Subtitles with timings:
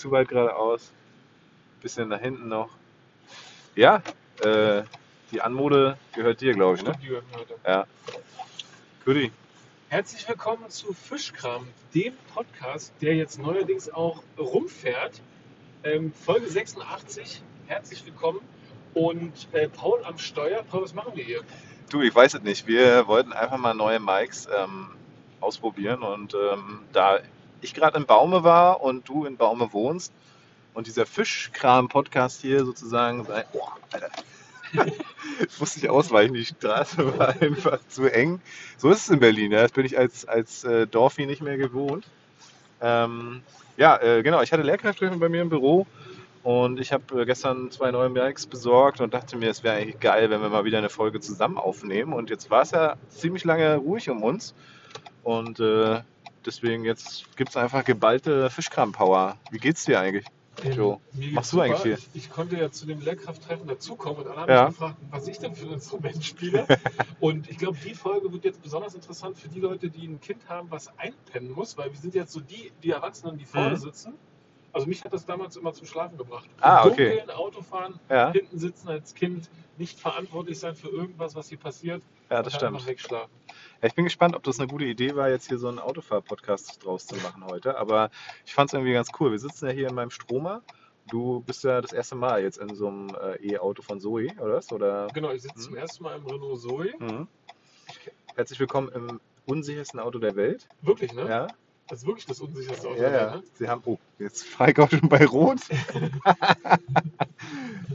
[0.00, 0.90] zu weit geradeaus.
[1.82, 2.70] Bisschen nach hinten noch.
[3.76, 4.02] Ja,
[4.42, 4.82] äh,
[5.30, 6.94] die Anmode gehört dir, glaube ich, ne?
[7.02, 7.54] Die gehören heute.
[7.66, 7.86] Ja.
[9.04, 9.30] Goodie.
[9.88, 15.20] Herzlich willkommen zu Fischkram, dem Podcast, der jetzt neuerdings auch rumfährt.
[15.84, 17.42] Ähm, Folge 86.
[17.66, 18.40] Herzlich willkommen.
[18.94, 20.62] Und äh, Paul am Steuer.
[20.62, 21.42] Paul, was machen wir hier?
[21.90, 22.66] Du, ich weiß es nicht.
[22.66, 24.88] Wir wollten einfach mal neue Mics ähm,
[25.40, 27.20] ausprobieren und ähm, da
[27.62, 30.12] ich gerade im Baume war und du in Baume wohnst
[30.74, 33.44] und dieser Fischkram-Podcast hier sozusagen sein.
[33.52, 34.10] Oh, Alter.
[35.40, 38.40] Ich musste nicht ausweichen, die Straße war einfach zu eng.
[38.76, 39.62] So ist es in Berlin, ja.
[39.62, 42.06] das bin ich als, als äh, Dorfi nicht mehr gewohnt.
[42.80, 43.42] Ähm,
[43.76, 45.86] ja, äh, genau, ich hatte Lehrkräfte bei mir im Büro
[46.42, 50.00] und ich habe äh, gestern zwei neue Mics besorgt und dachte mir, es wäre eigentlich
[50.00, 52.12] geil, wenn wir mal wieder eine Folge zusammen aufnehmen.
[52.12, 54.54] Und jetzt war es ja ziemlich lange ruhig um uns
[55.22, 56.00] und äh,
[56.46, 59.36] deswegen jetzt gibt es einfach geballte Fischkram-Power.
[59.50, 60.26] Wie geht's dir eigentlich?
[60.62, 61.92] Ähm, geht's machst du eigentlich viel?
[61.94, 64.64] Ich, ich konnte ja zu dem Lehrkrafttreffen dazukommen und alle haben Ja.
[64.66, 66.66] mich gefragt, was ich denn für ein Instrument spiele.
[67.20, 70.48] und ich glaube, die Folge wird jetzt besonders interessant für die Leute, die ein Kind
[70.48, 73.76] haben, was einpennen muss, weil wir sind jetzt so die, die Erwachsenen, die vorne Mhm.
[73.76, 74.14] sitzen.
[74.72, 76.48] Also mich hat das damals immer zum Schlafen gebracht.
[76.60, 77.08] Ah, okay.
[77.16, 82.02] Dunkeln Autofahren, Ja, hinten sitzen als Kind, nicht verantwortlich sein für irgendwas, was hier passiert.
[82.30, 82.86] ja das stimmt.
[82.86, 83.30] wegschlafen.
[83.82, 87.06] Ich bin gespannt, ob das eine gute Idee war, jetzt hier so einen Autofahr-Podcast draus
[87.06, 87.78] zu machen heute.
[87.78, 88.10] Aber
[88.44, 89.30] ich fand es irgendwie ganz cool.
[89.30, 90.62] Wir sitzen ja hier in meinem Stromer.
[91.08, 94.56] Du bist ja das erste Mal jetzt in so einem äh, E-Auto von Zoe, oder?
[94.56, 94.70] was?
[94.70, 95.08] oder?
[95.14, 95.62] Genau, ich sitze Mhm.
[95.62, 96.92] zum ersten Mal im Renault Zoe.
[96.98, 97.26] Mhm.
[98.36, 100.68] Herzlich willkommen im unsichersten Auto der Welt.
[100.82, 101.26] Wirklich, ne?
[101.26, 101.46] Ja,
[101.90, 103.02] Das ist wirklich das unsicherste Auto.
[103.02, 103.34] ja, ja.
[103.34, 105.58] Welt, Sie haben, oh, jetzt fahre ich auch schon bei Rot.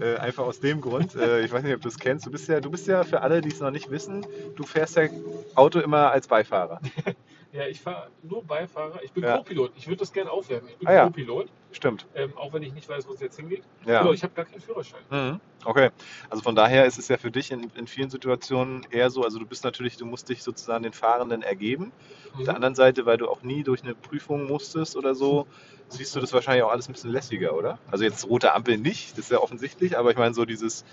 [0.01, 2.49] äh, einfach aus dem Grund, äh, ich weiß nicht, ob du es kennst, du bist
[2.49, 4.25] ja, du bist ja für alle, die es noch nicht wissen,
[4.57, 5.07] du fährst ja
[5.55, 6.81] Auto immer als Beifahrer.
[7.55, 9.01] Ja, ich fahre nur Beifahrer.
[9.03, 9.37] Ich bin Ja.
[9.37, 9.71] Co-Pilot.
[9.77, 10.67] Ich würde das gerne aufwerten.
[10.67, 11.05] Ich bin Ah, ja.
[11.05, 12.05] Co-Pilot, Stimmt.
[12.13, 13.63] ähm, auch wenn ich nicht weiß, wo es jetzt hingeht.
[13.85, 13.99] Ja.
[13.99, 14.99] Genau, ich habe gar keinen Führerschein.
[15.09, 15.39] Mhm.
[15.63, 15.89] Okay,
[16.29, 19.39] also von daher ist es ja für dich in, in vielen Situationen eher so, also
[19.39, 21.93] du bist natürlich, du musst dich sozusagen den Fahrenden ergeben.
[22.33, 22.55] Auf der Mhm.
[22.55, 25.47] anderen Seite, weil du auch nie durch eine Prüfung musstest oder so,
[25.87, 27.79] siehst du das wahrscheinlich auch alles ein bisschen lässiger, oder?
[27.89, 30.83] Also jetzt rote Ampel nicht, das ist ja offensichtlich, aber ich meine so dieses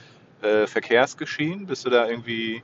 [0.43, 2.63] äh, Verkehrsgeschehen, bist du da irgendwie,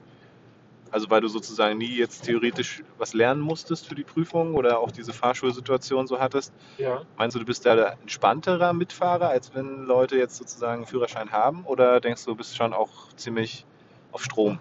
[0.91, 4.91] also weil du sozusagen nie jetzt theoretisch was lernen musstest für die Prüfung oder auch
[4.91, 7.03] diese Fahrschulsituation so hattest, Ja.
[7.17, 11.33] Meinst du, du bist da der entspannterer Mitfahrer, als wenn Leute jetzt sozusagen einen Führerschein
[11.33, 11.65] haben?
[11.65, 13.65] Oder denkst du, du bist schon auch ziemlich
[14.13, 14.59] auf Strom,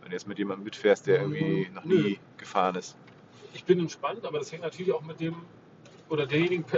[0.00, 2.96] wenn du jetzt mit jemandem mitfährst, der irgendwie noch nie gefahren ist?
[3.52, 5.36] Ich bin entspannt, aber das hängt natürlich auch mit dem
[6.08, 6.64] oder derjenigen.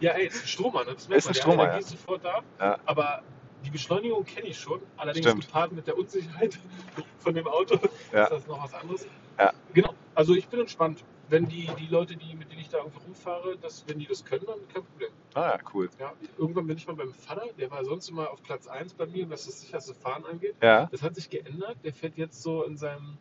[0.00, 0.94] ja, ey, ist ein Stromer, ne?
[0.94, 1.34] Das merkt Ist ein man.
[1.34, 2.42] Stromer, Der Energie ist sofort da.
[2.60, 2.78] Ja.
[2.84, 3.22] Aber
[3.66, 4.80] die Beschleunigung kenne ich schon.
[4.96, 5.46] Allerdings Stimmt.
[5.46, 6.58] gepaart mit der Unsicherheit
[7.18, 7.78] von dem Auto
[8.12, 8.24] Ja.
[8.24, 9.06] ist das noch was anderes.
[9.38, 9.52] Ja.
[9.74, 9.92] Genau.
[10.14, 11.04] Also ich bin entspannt.
[11.28, 14.24] Wenn die, die Leute, die, mit denen ich da irgendwie rumfahre, das, wenn die das
[14.24, 15.10] können, dann kein Problem.
[15.34, 15.90] Ah ja, cool.
[15.98, 19.06] Ja, irgendwann bin ich mal beim Vater, der war sonst immer auf Platz 1 bei
[19.06, 20.54] mir, was das sicherste Fahren angeht.
[20.62, 21.78] Ja, Das hat sich geändert.
[21.84, 23.18] Der fährt jetzt so in seinem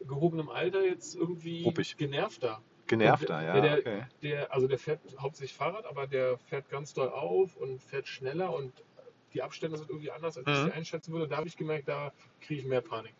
[0.00, 1.96] gehobenen Alter jetzt irgendwie Ruppig.
[1.98, 2.62] genervter.
[2.86, 3.60] genervter, Ja, ja.
[3.60, 4.02] der- Okay.
[4.22, 8.52] Der, also der fährt hauptsächlich Fahrrad, aber der fährt ganz doll auf und fährt schneller
[8.54, 8.72] und
[9.34, 10.66] die Abstände sind irgendwie anders, als ich Mhm.
[10.66, 11.28] sie einschätzen würde.
[11.28, 13.14] Da habe ich gemerkt, da kriege ich mehr Panik.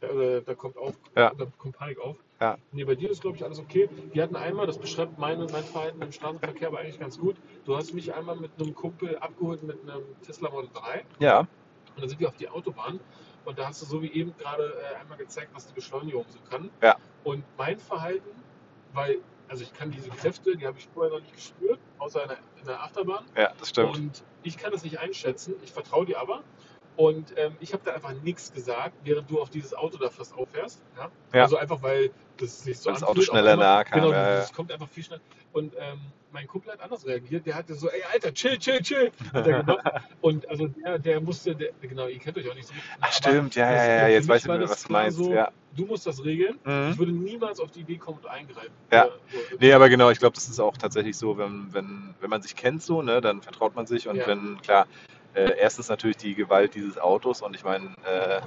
[0.00, 1.32] Da, da, da kommt auf, Ja.
[1.36, 2.16] da kommt Panik auf.
[2.40, 2.56] Ja.
[2.72, 3.88] Nee, bei dir ist, glaube ich, alles okay.
[4.12, 7.36] Wir hatten einmal, das beschreibt meine, mein Verhalten im Straßenverkehr aber eigentlich ganz gut.
[7.66, 11.48] Du hast mich einmal mit einem Kumpel abgeholt mit einem Tesla Model 3 Ja, und
[11.98, 12.98] dann sind wir auf die Autobahn
[13.44, 16.38] und da hast du so wie eben gerade äh, einmal gezeigt, was die Beschleunigung so
[16.48, 16.70] kann.
[16.80, 16.96] Ja.
[17.24, 18.30] Und mein Verhalten,
[18.94, 19.18] weil,
[19.50, 22.38] also ich kann diese Kräfte, die habe ich vorher noch nicht gespürt, außer in der,
[22.60, 23.24] in der Achterbahn.
[23.36, 23.96] ja, das stimmt.
[23.96, 26.42] Und ich kann das nicht einschätzen, ich vertraue dir aber.
[26.96, 30.34] Und ähm, ich habe da einfach nichts gesagt, während du auf dieses Auto da fast
[30.34, 30.82] auffährst.
[30.96, 31.10] Ja?
[31.32, 31.42] Ja.
[31.42, 34.52] Also einfach, weil das sich so Weil das Auto schneller nahe kam, Genau, ja, das
[34.52, 35.22] kommt einfach viel schneller.
[35.52, 36.00] Und ähm,
[36.32, 37.46] mein Kumpel hat anders reagiert.
[37.46, 39.10] Der hatte so, ey Alter, chill, chill, chill.
[40.20, 42.74] Und also der, der musste, der, genau, ihr kennt euch auch nicht so.
[43.00, 45.18] Ach stimmt, ja, ja, ja, für jetzt weiß ich das was du meinst.
[45.18, 45.50] So, Ja.
[45.76, 46.58] Du musst das regeln.
[46.64, 46.90] Mhm.
[46.92, 48.72] Ich würde niemals auf die Idee kommen und eingreifen.
[48.90, 49.06] Ja.
[49.06, 49.14] Oder.
[49.60, 52.56] Nee, aber genau, ich glaube, das ist auch tatsächlich so, wenn, wenn, wenn man sich
[52.56, 54.26] kennt so, ne, dann vertraut man sich und Ja.
[54.26, 54.86] wenn, klar,
[55.34, 58.40] äh, erstens natürlich die Gewalt dieses Autos und ich meine, äh,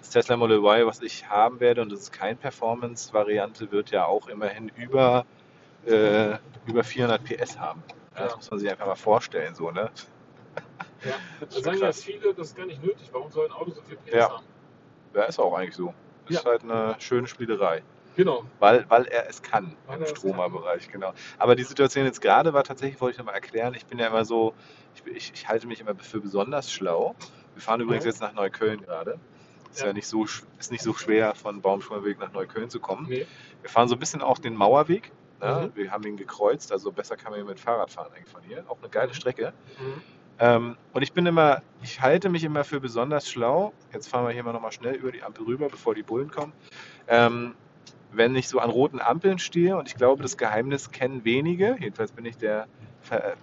[0.00, 4.06] das Tesla Model Y, was ich haben werde, und das ist keine Performance-Variante, wird ja
[4.06, 5.24] auch immerhin über,
[5.86, 7.82] äh, über 400 PS haben.
[8.16, 9.90] Ja, Das muss man sich einfach mal vorstellen, so, ne?
[11.04, 11.12] Ja.
[11.40, 12.02] Da schon sagen ja krass.
[12.02, 13.08] viele, das ist gar nicht nötig.
[13.12, 14.30] Warum soll ein Auto so viel PS Ja.
[14.30, 14.44] haben?
[15.14, 15.92] Ja, ist auch eigentlich so.
[16.28, 16.50] Ist Ja.
[16.50, 17.82] halt eine schöne Spielerei.
[18.16, 18.44] Genau.
[18.60, 21.12] Weil, weil er es kann Weil im er Stromerbereich, genau.
[21.38, 24.24] Aber die Situation jetzt gerade war tatsächlich, wollte ich nochmal erklären, ich bin ja immer
[24.24, 24.54] so,
[24.94, 27.16] ich, ich, ich halte mich immer für besonders schlau.
[27.54, 28.10] Wir fahren übrigens Ja.
[28.10, 29.18] jetzt nach Neukölln gerade.
[29.72, 29.92] Ist ja, Ja.
[29.92, 33.06] nicht so ist nicht so schwer, von Baumschulweg nach Neukölln zu kommen.
[33.08, 33.26] Nee.
[33.60, 35.10] Wir fahren so ein bisschen auch den Mauerweg.
[35.44, 35.72] Ja, Mhm.
[35.74, 38.64] Wir haben ihn gekreuzt, also besser kann man hier mit Fahrrad fahren eigentlich von hier.
[38.68, 39.52] Auch eine geile Strecke.
[39.78, 40.02] Mhm.
[40.40, 43.72] Ähm, und ich bin immer, ich halte mich immer für besonders schlau.
[43.92, 46.52] Jetzt fahren wir hier mal nochmal schnell über die Ampel rüber, bevor die Bullen kommen.
[47.06, 47.54] Ähm,
[48.10, 52.12] wenn ich so an roten Ampeln stehe, und ich glaube, das Geheimnis kennen wenige, jedenfalls
[52.12, 52.66] bin ich der,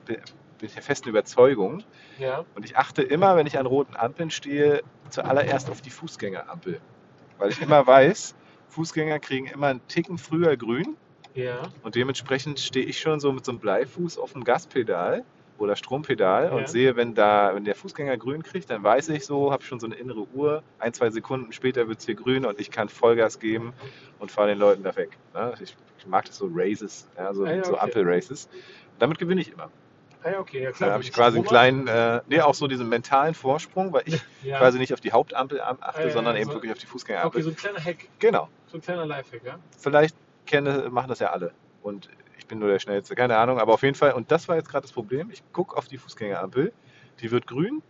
[0.08, 0.18] bin
[0.62, 1.84] ich der festen Überzeugung,
[2.20, 2.46] Ja.
[2.56, 6.80] und ich achte immer, wenn ich an roten Ampeln stehe, zuallererst auf die Fußgängerampel.
[7.38, 8.36] Weil ich immer weiß,
[8.70, 10.96] Fußgänger kriegen immer einen Ticken früher grün
[11.34, 11.62] Ja.
[11.84, 15.24] und dementsprechend stehe ich schon so mit so einem Bleifuß auf dem Gaspedal
[15.58, 16.52] oder Strompedal Ja.
[16.52, 19.80] und sehe, wenn da, wenn der Fußgänger grün kriegt, dann weiß ich so, habe schon
[19.80, 20.64] so eine innere Uhr.
[20.80, 23.74] Ein, zwei Sekunden später wird es hier grün und ich kann Vollgas geben
[24.20, 25.18] und fahre den Leuten da weg.
[25.34, 25.54] Ne?
[25.62, 27.82] Ich, ich mag das so Races, ja, so, Ah ja, so okay.
[27.82, 28.50] Ampel-Races.
[29.00, 29.70] Damit gewinne ich immer.
[30.24, 30.90] Ah, ja, okay, ja klar.
[30.90, 34.22] Da habe ich quasi einen kleinen, äh, nee, auch so diesen mentalen Vorsprung, weil ich
[34.58, 36.92] quasi nicht auf die Hauptampel am- achte, Ah, sondern eben so- wirklich auf die Okay,
[36.92, 37.42] Fußgängerampel.
[37.44, 38.50] so ein kleiner Hack, Genau.
[38.68, 39.60] so ein kleiner Lifehack, ja?
[39.80, 40.16] Vielleicht
[40.46, 41.52] kenne, machen das ja alle.
[41.82, 44.56] Und ich bin nur der Schnellste, keine Ahnung, aber auf jeden Fall, und das war
[44.56, 46.74] jetzt gerade das Problem, ich gucke auf die Fußgängerampel,
[47.22, 47.82] die wird grün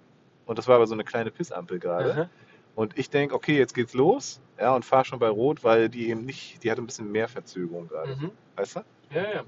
[0.45, 2.29] und das war aber so eine kleine Pissampel gerade.
[2.75, 6.09] Und ich denke, okay, jetzt geht's los, ja, und fahre schon bei Rot, weil die
[6.09, 8.31] eben nicht, die hat ein bisschen mehr Verzögerung gerade, Mhm.
[8.55, 8.79] weißt du?
[9.13, 9.43] Ja, ja.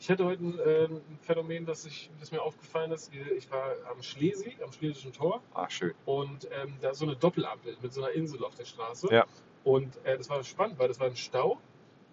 [0.00, 3.12] Ich hatte heute ein, äh, ein Phänomen, das, ich, das mir aufgefallen ist.
[3.36, 5.92] Ich war am Schlesi, am Schlesischen Tor Ah, schön.
[6.04, 9.08] und ähm, da ist so eine Doppelampel mit so einer Insel auf der Straße.
[9.12, 9.24] Ja.
[9.64, 11.58] Und äh, das war spannend, weil das war ein Stau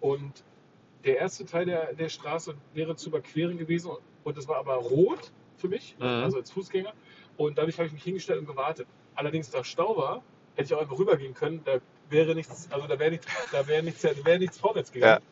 [0.00, 0.44] und
[1.04, 3.92] der erste Teil der, der Straße wäre zu überqueren gewesen
[4.24, 6.04] und das war aber rot für mich, Mhm.
[6.06, 6.92] also als Fußgänger.
[7.36, 8.86] Und dadurch habe ich mich hingestellt und gewartet.
[9.14, 10.22] Allerdings, da Stau war,
[10.54, 11.60] hätte ich auch einfach rübergehen können.
[11.64, 11.78] Da
[12.10, 15.22] wäre nichts, also da wäre nichts, da wäre nichts, da wäre nichts vorwärts gegangen.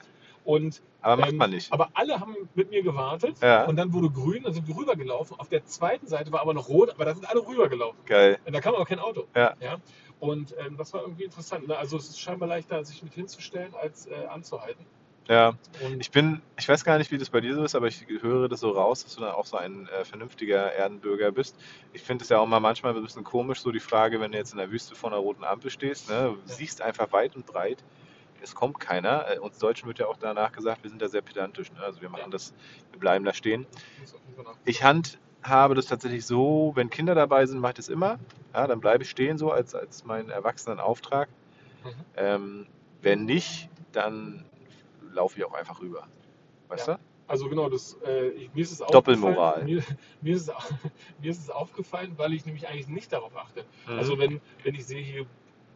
[0.45, 1.73] Und Aber macht ähm, man nicht.
[1.73, 3.65] Aber alle haben mit mir gewartet Ja.
[3.65, 5.39] und dann wurde grün, dann sind wir rübergelaufen.
[5.41, 7.99] Auf der zweiten Seite war aber noch rot, aber da sind alle rübergelaufen.
[8.05, 8.39] Geil.
[8.45, 9.27] Und da kam aber kein Auto.
[9.35, 9.55] Ja.
[10.25, 11.69] Und ähm, das war irgendwie interessant.
[11.69, 11.77] Ne?
[11.77, 14.85] Also es ist scheinbar leichter, sich mit hinzustellen, als äh, anzuhalten.
[15.29, 15.55] Ja.
[15.83, 18.07] Und Ich bin, ich weiß gar nicht, wie das bei dir so ist, aber ich
[18.21, 21.57] höre das so raus, dass du dann auch so ein äh, vernünftiger Erdenbürger bist.
[21.95, 24.39] Ich finde es ja auch mal manchmal ein bisschen komisch, so die Frage, wenn du
[24.39, 27.47] jetzt in der Wüste vor einer roten Ampel stehst, ne, du siehst einfach weit und
[27.47, 27.83] breit,
[28.43, 29.27] es kommt keiner.
[29.31, 31.73] Äh, uns Deutschen wird ja auch danach gesagt, wir sind da sehr pedantisch.
[31.73, 31.81] Ne?
[31.81, 32.31] Also wir machen Ja.
[32.31, 32.53] das,
[32.91, 33.67] wir bleiben da stehen.
[34.01, 34.21] muss auf
[35.45, 38.19] handhabe das tatsächlich so, wenn Kinder dabei sind, mache ich das immer.
[38.53, 41.29] Ja, dann bleibe ich stehen so als, als meinen Erwachsenenauftrag.
[41.85, 41.91] Mhm.
[42.17, 42.67] Ähm,
[43.03, 44.45] wenn nicht, dann
[45.13, 46.07] laufe ich auch einfach rüber.
[46.69, 46.95] Weißt Ja.
[46.95, 47.01] du?
[47.27, 49.37] Also genau, das, äh, mir ist es Doppelmoral.
[49.37, 49.67] aufgefallen.
[49.67, 49.83] Mir,
[50.21, 50.55] mir, ist es,
[51.21, 53.65] mir ist es aufgefallen, weil ich nämlich eigentlich nicht darauf achte.
[53.87, 53.99] Mhm.
[53.99, 55.27] Also wenn, wenn ich sehe, hier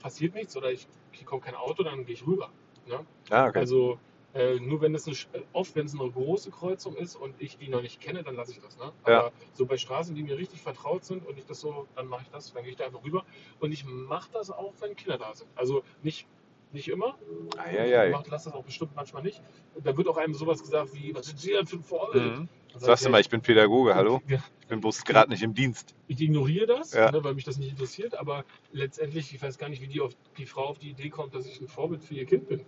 [0.01, 2.51] passiert nichts oder ich, hier kommt kein Auto, dann gehe ich rüber.
[2.87, 3.01] Ne?
[3.31, 3.59] ah, okay.
[3.59, 3.99] Also
[4.35, 7.57] äh, nur wenn es eine, Sch- oft wenn es eine große Kreuzung ist und ich
[7.59, 8.77] die noch nicht kenne, dann lasse ich das.
[8.79, 8.93] Ne?
[9.07, 9.21] Ja.
[9.21, 12.23] Aber so bei Straßen, die mir richtig vertraut sind und ich das so, dann mache
[12.25, 13.25] ich das, dann gehe ich da einfach rüber.
[13.61, 15.49] Und ich mache das auch, wenn Kinder da sind.
[15.55, 16.27] Also nicht,
[16.73, 17.19] nicht immer.
[17.57, 18.09] Eieiei.
[18.09, 19.43] Ich mach, lasse das auch bestimmt manchmal nicht.
[19.83, 22.39] Da wird auch einem sowas gesagt wie, was sind Sie denn für ein Vorbild?
[22.41, 22.49] Mhm.
[22.77, 24.21] Sagst du ja, mal, ich bin Pädagoge, hallo?
[24.29, 25.95] Ja, Ich bin bloß gerade nicht im Dienst.
[26.07, 27.11] ich ignoriere das, Ja.
[27.11, 30.13] ne, weil mich das nicht interessiert, aber letztendlich, ich weiß gar nicht, wie die, auf,
[30.37, 32.67] die Frau auf die Idee kommt, dass ich ein Vorbild für ihr Kind bin.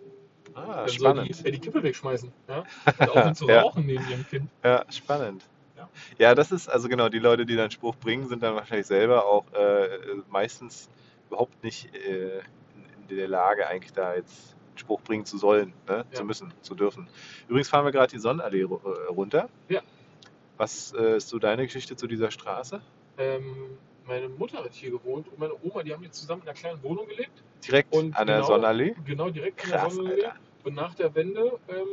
[0.54, 1.46] Ah, Dann spannend.
[1.46, 2.32] die, die Kippe wegschmeißen.
[2.48, 2.64] Ja?
[2.98, 4.50] Und aufhören zu rauchen neben ihrem Kind.
[4.64, 5.44] Ja, spannend.
[5.76, 5.88] Ja.
[6.18, 9.26] Ja, das ist, also genau, die Leute, die dann Spruch bringen, sind dann wahrscheinlich selber
[9.26, 9.88] auch äh,
[10.28, 10.88] meistens
[11.28, 12.40] überhaupt nicht äh,
[13.08, 16.04] in, der Lage, eigentlich da jetzt einen Spruch bringen zu sollen, ne?
[16.10, 16.12] Ja.
[16.12, 17.08] zu müssen, zu dürfen.
[17.48, 19.48] Übrigens fahren wir gerade die Sonnenallee äh, runter.
[19.68, 19.80] Ja.
[20.56, 22.80] Was äh, ist so deine Geschichte zu dieser Straße?
[23.16, 23.78] Ähm,
[24.10, 26.82] meine Mutter hat hier gewohnt und meine Oma, die haben hier zusammen in einer kleinen
[26.82, 27.42] Wohnung gelebt.
[27.66, 28.94] Direkt Und an der genau- Sonnenallee?
[29.06, 30.24] Genau, direkt Krass, der Sonnenallee.
[30.24, 30.40] Alter.
[30.64, 31.86] Und nach der Wende, ähm,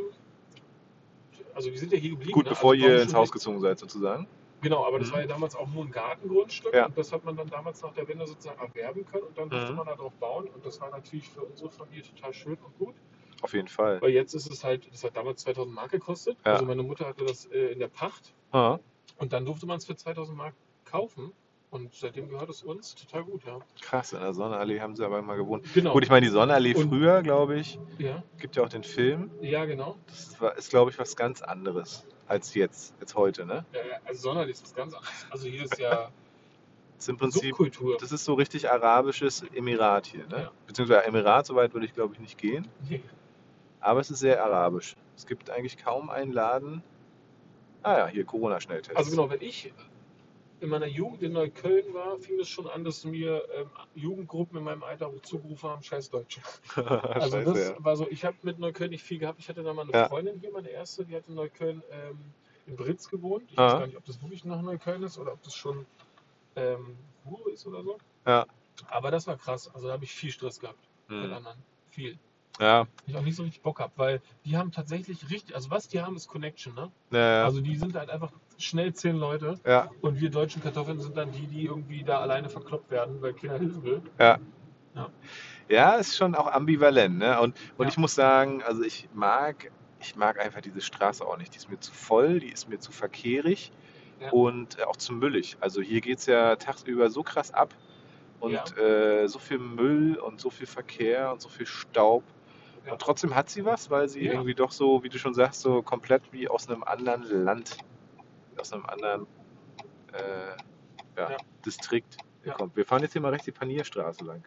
[1.54, 2.32] also wir sind ja hier geblieben.
[2.34, 2.50] Gut, ne?
[2.52, 4.28] bevor also ihr ins Haus gezogen seid, sozusagen.
[4.62, 5.14] Genau, aber das Mhm.
[5.14, 6.88] war ja damals auch nur ein Gartengrundstück Ja.
[6.88, 9.72] und das hat man dann damals nach der Wende sozusagen erwerben können und dann durfte
[9.72, 9.78] Mhm.
[9.78, 12.96] man darauf bauen und das war natürlich für unsere Familie total schön und gut.
[13.44, 14.02] Auf jeden Fall.
[14.02, 16.38] Weil jetzt ist es halt, das hat damals 2000 Mark gekostet.
[16.44, 16.54] Ja.
[16.54, 18.80] Also meine Mutter hatte das äh, in der Pacht Ah,
[19.20, 20.56] und dann durfte man es für 2000 Mark
[20.86, 21.32] kaufen
[21.70, 23.60] und seitdem gehört es uns total gut, ja.
[23.82, 25.66] krass, in der Sonnenallee haben sie aber mal gewohnt.
[25.74, 25.94] Genau.
[25.94, 29.30] Gut, ich meine, die Sonnenallee Und- früher, glaube ich, ja, gibt ja auch den Film.
[29.42, 29.98] ja, genau.
[30.08, 33.66] Das war, ist, glaube ich, was ganz anderes als jetzt, als heute, ne?
[33.74, 35.26] Ja, ja, also Sonderlich ist was ganz anderes.
[35.30, 36.10] Also hier ist ja Das
[37.00, 37.98] ist im Prinzip, Subkultur.
[38.00, 40.44] das ist so richtig arabisches Emirat hier, ne?
[40.44, 40.52] Ja.
[40.68, 42.68] Beziehungsweise Emirat, so weit würde ich, glaube ich, nicht gehen.
[42.90, 43.02] Nee.
[43.80, 44.96] Aber es ist sehr arabisch.
[45.16, 46.82] Es gibt eigentlich kaum einen Laden.
[47.84, 48.98] Ah ja, hier Corona-Schnelltest.
[48.98, 49.72] Also genau, wenn ich
[50.60, 54.64] in meiner Jugend in Neukölln war, fing es schon an, dass mir ähm, Jugendgruppen in
[54.64, 56.42] meinem Alter zugerufen haben, scheiß Deutsche.
[57.16, 57.84] Also Scheiße, das ja.
[57.84, 59.40] war so, ich habe mit Neukölln nicht viel gehabt.
[59.40, 60.08] Ich hatte da mal eine Ja.
[60.08, 62.34] Freundin hier, meine erste, die hat in Neukölln ähm,
[62.66, 63.52] in Britz gewohnt.
[63.52, 63.66] Ich Ah.
[63.74, 65.86] weiß gar nicht, ob das wirklich nach Neukölln ist oder ob das schon
[66.56, 67.98] ähm, Ruhe ist oder so.
[68.26, 68.46] Ja.
[68.90, 69.70] Aber das war krass.
[69.74, 71.34] Also da habe ich viel Stress gehabt mit Hm.
[71.34, 71.64] anderen.
[71.90, 72.20] Viel.
[72.60, 75.88] Ja, ich auch nicht so richtig Bock habe, weil die haben tatsächlich richtig, also was
[75.88, 76.92] die haben, ist Connection, ne?
[77.12, 81.16] ja, Also die sind halt einfach schnell zehn Leute ja, und wir deutschen Kartoffeln sind
[81.16, 84.02] dann die, die irgendwie da alleine verkloppt werden, weil keiner Hilfe will.
[84.20, 84.38] ja.
[84.96, 85.10] Ja.
[85.70, 87.40] Ja, ist schon auch ambivalent, ne?
[87.42, 87.90] Und, und Ja.
[87.90, 91.54] ich muss sagen, also ich mag, ich mag einfach diese Straße auch nicht.
[91.54, 93.72] Die ist mir zu voll, die ist mir zu verkehrig
[94.20, 94.32] Ja.
[94.32, 95.58] und äh, auch zu müllig.
[95.60, 97.76] Also hier geht es ja tagsüber so krass ab
[98.40, 98.64] und Ja.
[98.78, 102.24] äh, so viel Müll und so viel Verkehr und so viel Staub.
[102.90, 105.82] Und trotzdem hat sie was, weil sie irgendwie doch so, wie du schon sagst, so
[105.82, 107.78] komplett wie aus einem anderen Land,
[108.60, 109.28] aus einem anderen
[110.14, 110.50] äh,
[111.18, 111.38] ja, Ja.
[111.66, 112.54] Distrikt Ja.
[112.54, 112.76] kommt.
[112.76, 114.44] Wir fahren jetzt hier mal rechts die Panierstraße lang.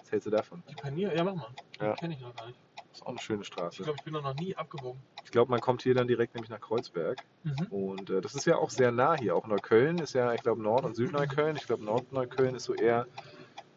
[0.00, 0.62] Was hältst du davon?
[0.68, 1.48] Die Panier, ja mach mal.
[1.80, 1.94] Die Ja.
[1.94, 2.58] kenne ich noch gar nicht.
[2.90, 3.82] Das ist auch eine schöne Ich Straße.
[3.82, 5.00] glaube, ich bin noch nie abgebogen.
[5.24, 7.24] Ich glaube, man kommt hier dann direkt nämlich nach Kreuzberg.
[7.42, 7.66] Mhm.
[7.70, 9.36] Und äh, das ist ja auch sehr nah hier.
[9.36, 11.56] Auch Neukölln ist ja, ich glaube, Nord- und Südneukölln.
[11.56, 13.06] Ich glaube, Nordneukölln ist so eher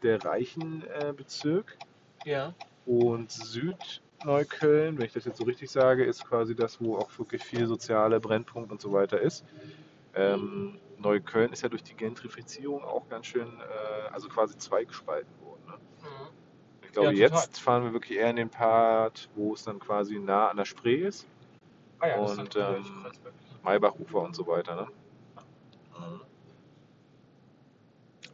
[0.03, 1.77] der reichen äh, Bezirk.
[2.23, 2.53] Ja.
[2.85, 3.31] Und
[4.19, 7.67] Südneukölln, wenn ich das jetzt so richtig sage, ist quasi das, wo auch wirklich viel
[7.67, 9.45] soziale Brennpunkt und so weiter ist.
[10.13, 15.61] Ähm, Neukölln ist ja durch die Gentrifizierung auch ganz schön, äh, also quasi zweigespalten worden.
[15.67, 15.73] Ne?
[16.01, 16.27] Mhm.
[16.83, 20.19] Ich glaube, Ja, jetzt fahren wir wirklich eher in den Part, wo es dann quasi
[20.19, 21.25] nah an der Spree ist.
[21.99, 23.33] Ah ja, das Und, ähm, Kreuzberg.
[23.63, 24.75] Maybachufer und so weiter.
[24.75, 24.87] Ne?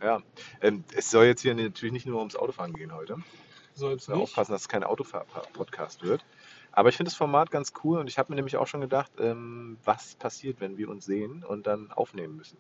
[0.01, 0.21] Ja,
[0.61, 3.17] ähm, es soll jetzt hier natürlich nicht nur ums Autofahren gehen heute.
[3.75, 4.23] So jetzt Müssen wir nicht.
[4.29, 6.25] aufpassen, dass es kein Autofahr-Podcast wird.
[6.71, 9.11] Aber ich finde das Format ganz cool und ich habe mir nämlich auch schon gedacht,
[9.19, 12.57] ähm, was passiert, wenn wir uns sehen und dann aufnehmen müssen.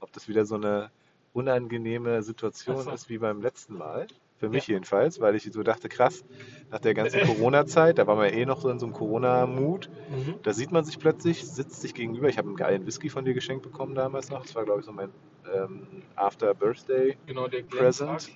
[0.00, 0.90] Ob das wieder so eine
[1.32, 2.90] unangenehme Situation so.
[2.90, 4.06] ist wie beim letzten Mal.
[4.38, 6.24] Für mich jedenfalls, weil ich so dachte, krass,
[6.72, 10.34] nach der ganzen Corona-Zeit, da waren wir eh noch so in so einem Corona-Mut, Mhm.
[10.42, 12.28] da sieht man sich plötzlich, sitzt sich gegenüber.
[12.28, 14.42] Ich habe einen geilen Whisky von dir geschenkt bekommen damals noch.
[14.42, 15.10] Das war, glaube ich, so mein
[15.54, 17.16] ähm, After Birthday.
[17.26, 18.32] Genau, der Present.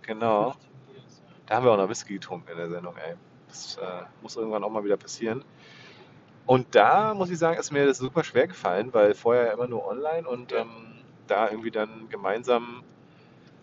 [0.00, 0.54] Genau.
[1.52, 3.14] Da haben wir auch noch Whisky getrunken in der Sendung, ey.
[3.46, 5.44] Das äh, muss irgendwann auch mal wieder passieren.
[6.46, 9.66] Und da muss ich sagen, ist mir das super schwer gefallen, weil vorher ja immer
[9.66, 10.62] nur online und Ja.
[10.62, 12.82] ähm, da irgendwie dann gemeinsam,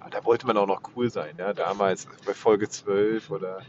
[0.01, 3.63] ah, da wollte man auch noch cool sein, ja, damals bei Folge 12 oder,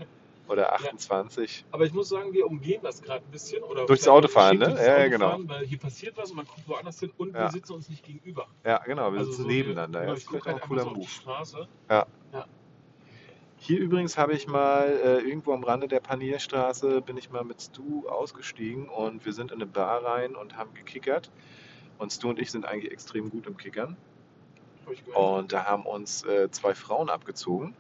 [0.48, 1.64] oder 28.
[1.70, 3.62] Aber ich muss sagen, wir umgehen das gerade ein bisschen.
[3.62, 4.86] Oder Durchs Autofahren, geschickt ne?
[4.86, 7.44] Ja, ja, Autofahren, Weil hier passiert was und man guckt woanders hin und Ja.
[7.44, 8.48] wir sitzen uns nicht gegenüber.
[8.66, 10.00] Ja, genau, wir Also sitzen so, nebeneinander.
[10.00, 11.08] Genau, ja, ich das ist halt auch ein einfach cooler so auf die Move.
[11.08, 11.68] Straße.
[13.62, 17.60] Hier übrigens habe ich mal äh, irgendwo am Rande der Panierstraße bin ich mal mit
[17.60, 21.30] Stu ausgestiegen und wir sind in eine Bar rein und haben gekickert.
[21.98, 23.98] Und Stu und ich sind eigentlich extrem gut im Kickern.
[25.14, 27.74] Und da haben uns äh, zwei Frauen abgezogen.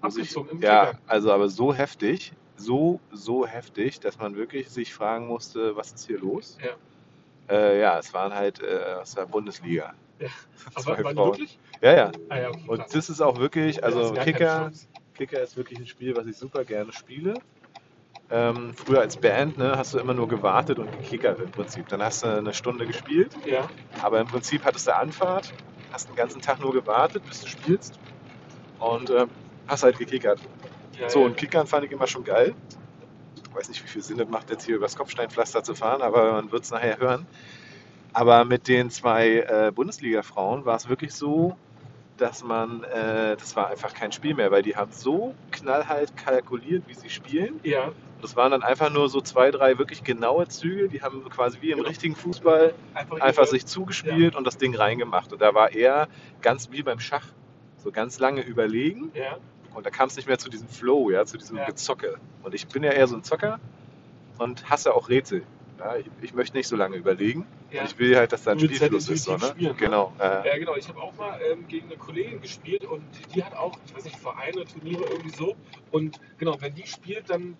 [0.00, 0.98] Abgezogen im ich, Ja, Kicker?
[1.06, 6.08] also aber so heftig, so, so heftig, dass man wirklich sich fragen musste, was ist
[6.08, 6.58] hier los?
[6.60, 7.54] Ja.
[7.54, 9.94] Äh, ja, es waren halt äh, aus der Bundesliga.
[10.18, 10.28] Ja.
[10.80, 11.58] Zwei Aber waren die wirklich?
[11.80, 12.12] Ja, ja.
[12.28, 14.72] Ah ja, okay, Und das ist auch wirklich, Ja, also keine Kicker.
[15.16, 17.34] Kicker ist wirklich ein Spiel, was ich super gerne spiele.
[18.28, 21.88] Ähm, früher als Band ne, hast du immer nur gewartet und gekickert im Prinzip.
[21.88, 23.68] Dann hast du eine Stunde gespielt, Ja,
[24.02, 25.54] aber im Prinzip hattest du Anfahrt,
[25.92, 27.98] hast den ganzen Tag nur gewartet, bis du spielst
[28.80, 29.30] und ähm,
[29.68, 30.40] hast halt gekickert.
[31.00, 31.26] ja, So, ja.
[31.26, 32.54] und Kickern fand ich immer schon geil.
[33.36, 36.32] Ich weiß nicht, wie viel Sinn es macht, jetzt hier übers Kopfsteinpflaster zu fahren, aber
[36.32, 37.26] man wird es nachher hören.
[38.12, 41.56] Aber mit den zwei äh, Bundesliga-Frauen war es wirklich so,
[42.16, 46.84] dass man, äh, das war einfach kein Spiel mehr, weil die haben so knallhart kalkuliert,
[46.88, 47.60] wie sie spielen.
[47.62, 47.92] ja,
[48.22, 50.88] Das waren dann einfach nur so zwei, drei wirklich genaue Züge.
[50.88, 51.88] Die haben quasi wie im Genau.
[51.88, 55.32] richtigen Fußball einfach, einfach sich zugespielt und das Ding reingemacht.
[55.32, 56.08] Und da war er
[56.40, 57.26] ganz wie beim Schach,
[57.76, 59.10] so ganz lange überlegen.
[59.14, 59.36] Ja,
[59.74, 61.66] Und da kam es nicht mehr zu diesem Flow, ja, zu diesem Ja.
[61.66, 62.16] Gezocke.
[62.42, 63.60] Und ich bin ja eher so ein Zocker
[64.38, 65.42] und hasse auch Rätsel.
[65.78, 67.46] Ja, ich, ich möchte nicht so lange überlegen.
[67.70, 67.84] ja.
[67.84, 69.24] Ich will halt, dass da ein Spielfluss ist.
[69.24, 69.40] So, ne?
[69.40, 69.78] spielen, ne?
[69.78, 70.12] Genau.
[70.18, 70.74] Äh, Ja, genau.
[70.76, 73.02] Ich habe auch mal ähm, gegen eine Kollegin gespielt und
[73.34, 75.54] die hat auch, ich weiß nicht, Vereine, Turniere irgendwie so.
[75.90, 77.56] Und genau, wenn die spielt, dann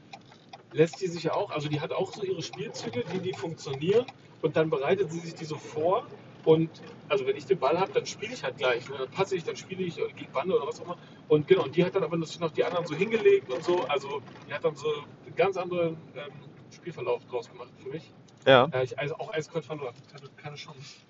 [0.73, 4.07] lässt die sich ja auch, also die hat auch so ihre Spielzüge, die, die funktionieren
[4.43, 6.07] und dann bereitet sie sich die so vor.
[6.45, 6.71] Und
[7.09, 8.89] also wenn ich den Ball habe, dann spiele ich halt gleich.
[8.89, 8.97] Ne?
[8.99, 10.97] Dann passe ich, dann spiele ich gegen Bande oder was auch immer.
[11.29, 13.83] Und genau, und die hat dann aber natürlich noch die anderen so hingelegt und so.
[13.89, 14.87] Also die hat dann so
[15.27, 16.33] einen ganz anderen ähm,
[16.71, 18.11] Spielverlauf draus gemacht für mich.
[18.47, 19.95] ja, Äh, ich also auch eiskalt verloren.
[20.13, 21.01] Keine, keine Chance.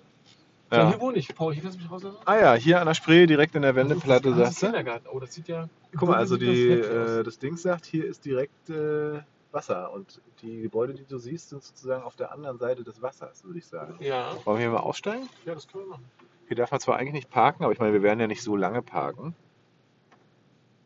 [0.69, 0.89] So, ja.
[0.89, 1.33] hier wohne ich.
[1.33, 2.17] Paul, hier kannst du mich rauslassen?
[2.25, 4.65] Ah ja, hier an der Spree, direkt in der Wendeplatte, Ah, das ist sagst du.
[4.67, 5.07] Kindergarten.
[5.13, 5.69] Oh, das sieht ja.
[5.95, 6.87] Guck mal, also die, das
[7.19, 9.21] äh, das Ding sagt, hier ist direkt äh,
[9.53, 9.93] Wasser.
[9.93, 13.59] Und die Gebäude, die du siehst, sind sozusagen auf der anderen Seite des Wassers, würde
[13.59, 13.95] ich sagen.
[14.01, 15.29] Ja, Wollen wir hier mal aussteigen?
[15.45, 16.05] ja, das können wir machen.
[16.47, 18.55] Hier darf man zwar eigentlich nicht parken, aber ich meine, wir werden ja nicht so
[18.57, 19.35] lange parken.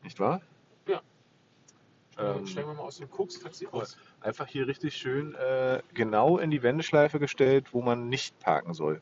[0.04, 0.42] Nicht wahr?
[2.20, 3.98] Ähm, steigen wir mal aus dem Koks-Taxi aus.
[4.20, 9.01] Einfach hier richtig schön äh, genau in die Wendeschleife gestellt, wo man nicht parken soll.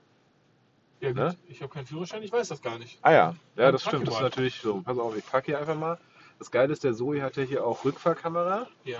[1.01, 1.17] Ja, gut.
[1.17, 1.35] ne?
[1.47, 2.99] Ich habe keinen Führerschein, ich weiß das gar nicht.
[3.01, 4.07] Ah ja, ja, das stimmt.
[4.07, 4.81] Das ist natürlich so.
[4.81, 5.97] Pass auf, ich parke hier einfach mal.
[6.37, 8.67] Das Geile ist, der Zoe hat ja hier auch Rückfahrkamera.
[8.85, 8.99] Ja.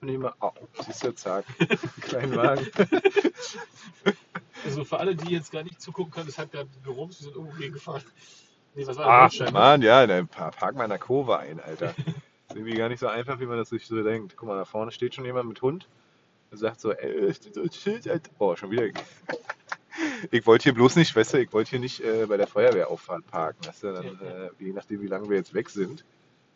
[0.00, 0.50] Und ich mal, oh,
[0.84, 1.44] siehst du, zack,
[2.02, 2.66] kleinen Wagen.
[4.64, 7.36] Also für alle, die jetzt gar nicht zugucken können, es hat gerade gerumst, wir sind
[7.36, 8.02] irgendwo gegengefahren.
[8.74, 9.50] Nee, was war Ach, ne?
[9.52, 11.94] Mann, ja, dann pa- park mal in der Kurve ein, Alter.
[12.54, 14.36] ist irgendwie gar nicht so einfach, wie man das sich so denkt.
[14.36, 15.88] Guck mal, da vorne steht schon jemand mit Hund.
[16.50, 18.30] Der sagt so, ey, steht so ein Schild, Alter.
[18.38, 18.88] Boah, schon wieder.
[20.32, 23.28] Ich wollte hier bloß nicht, weißt du, ich wollte hier nicht äh, bei der Feuerwehrauffahrt
[23.28, 23.64] parken.
[23.64, 26.04] Weißt du, dann, äh, je nachdem, wie lange wir jetzt weg sind,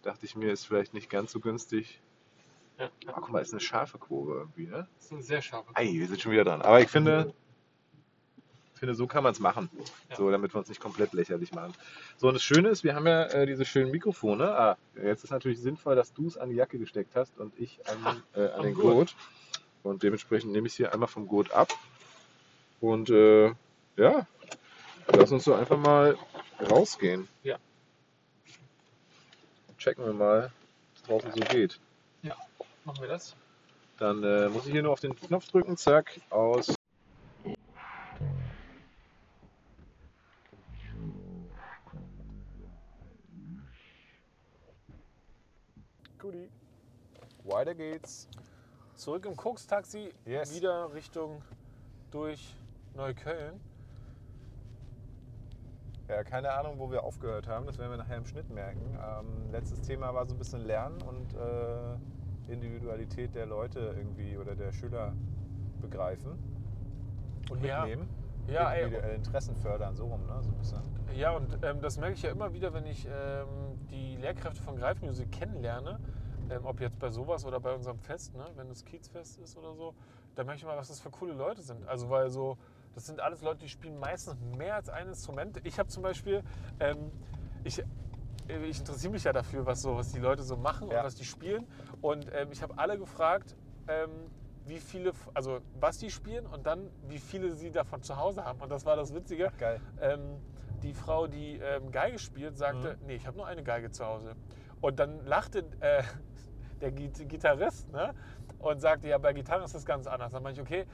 [0.02, 2.00] dachte ich mir, ist vielleicht nicht ganz so günstig.
[2.78, 3.12] Ja, ja.
[3.12, 4.88] guck mal, ist eine scharfe Kurve irgendwie, ne?
[4.96, 5.70] Das ist ein sehr scharfer.
[5.74, 6.62] Ei, wir sind schon wieder dran.
[6.62, 7.32] Aber ich finde,
[8.78, 9.70] finde so kann man es machen.
[10.10, 10.16] Ja.
[10.16, 11.74] So, damit wir uns nicht komplett lächerlich machen.
[12.16, 14.50] So, und das Schöne ist, wir haben ja äh, diese schönen Mikrofone.
[14.50, 17.80] Ah, jetzt ist natürlich sinnvoll, dass du es an die Jacke gesteckt hast und ich
[17.88, 18.94] an, äh, an den Gurt.
[18.94, 19.16] Gurt.
[19.82, 21.72] Und dementsprechend nehme ich es hier einmal vom Gurt ab.
[22.80, 23.48] Und äh,
[23.96, 24.26] ja,
[25.08, 26.16] lass uns so einfach mal
[26.70, 27.28] rausgehen.
[27.42, 27.58] Ja.
[29.78, 30.52] Checken wir mal,
[30.94, 31.80] was draußen so geht.
[32.88, 33.36] Machen wir das?
[33.98, 36.77] Dann äh, muss ich hier nur auf den Knopf drücken, zack, aus.
[47.48, 48.28] Weiter geht's.
[48.94, 50.54] Zurück im Koks-Taxi, Yes.
[50.54, 51.42] wieder Richtung
[52.10, 52.54] durch
[52.94, 53.60] Neukölln.
[56.08, 57.66] Ja, keine Ahnung, wo wir aufgehört haben.
[57.66, 58.80] Das werden wir nachher im Schnitt merken.
[59.02, 64.54] Ähm, letztes Thema war so ein bisschen Lernen und äh, Individualität der Leute irgendwie oder
[64.54, 65.12] der Schüler
[65.80, 66.38] begreifen
[67.50, 67.82] und Ja.
[67.84, 68.08] mitnehmen.
[68.46, 70.42] Ja, ey, Individuelle Interessen fördern, so rum, ne?
[70.42, 70.80] So ein bisschen.
[71.14, 73.46] Ja, und ähm, das merke ich ja immer wieder, wenn ich ähm,
[73.90, 76.00] die Lehrkräfte von Greif Music kennenlerne,
[76.50, 79.74] ähm, ob jetzt bei sowas oder bei unserem Fest, ne, wenn es Kiezfest ist oder
[79.74, 79.94] so,
[80.34, 81.86] da merke ich mal, was das für coole Leute sind.
[81.86, 82.56] Also weil so,
[82.94, 85.60] das sind alles Leute, die spielen meistens mehr als ein Instrument.
[85.64, 86.42] Ich habe zum Beispiel,
[86.80, 87.10] ähm,
[87.64, 87.80] ich,
[88.48, 90.98] äh, ich interessiere mich ja dafür, was, so, was die Leute so machen Ja.
[91.00, 91.66] und was die spielen.
[92.00, 93.56] Und ähm, ich habe alle gefragt,
[93.88, 94.10] ähm,
[94.66, 98.60] wie viele, also was die spielen und dann, wie viele sie davon zu Hause haben.
[98.60, 99.50] Und das war das Witzige.
[99.58, 99.80] Geil.
[100.00, 100.40] Ähm,
[100.82, 103.06] die Frau, die ähm, Geige spielt, sagte, Mhm.
[103.06, 104.36] nee, ich habe nur eine Geige zu Hause.
[104.80, 106.02] Und dann lachte äh,
[106.80, 108.14] der Git- Gitarrist ne?
[108.58, 110.32] und sagte, ja, bei Gitarren ist das ganz anders.
[110.32, 110.86] Dann meinte ich, okay,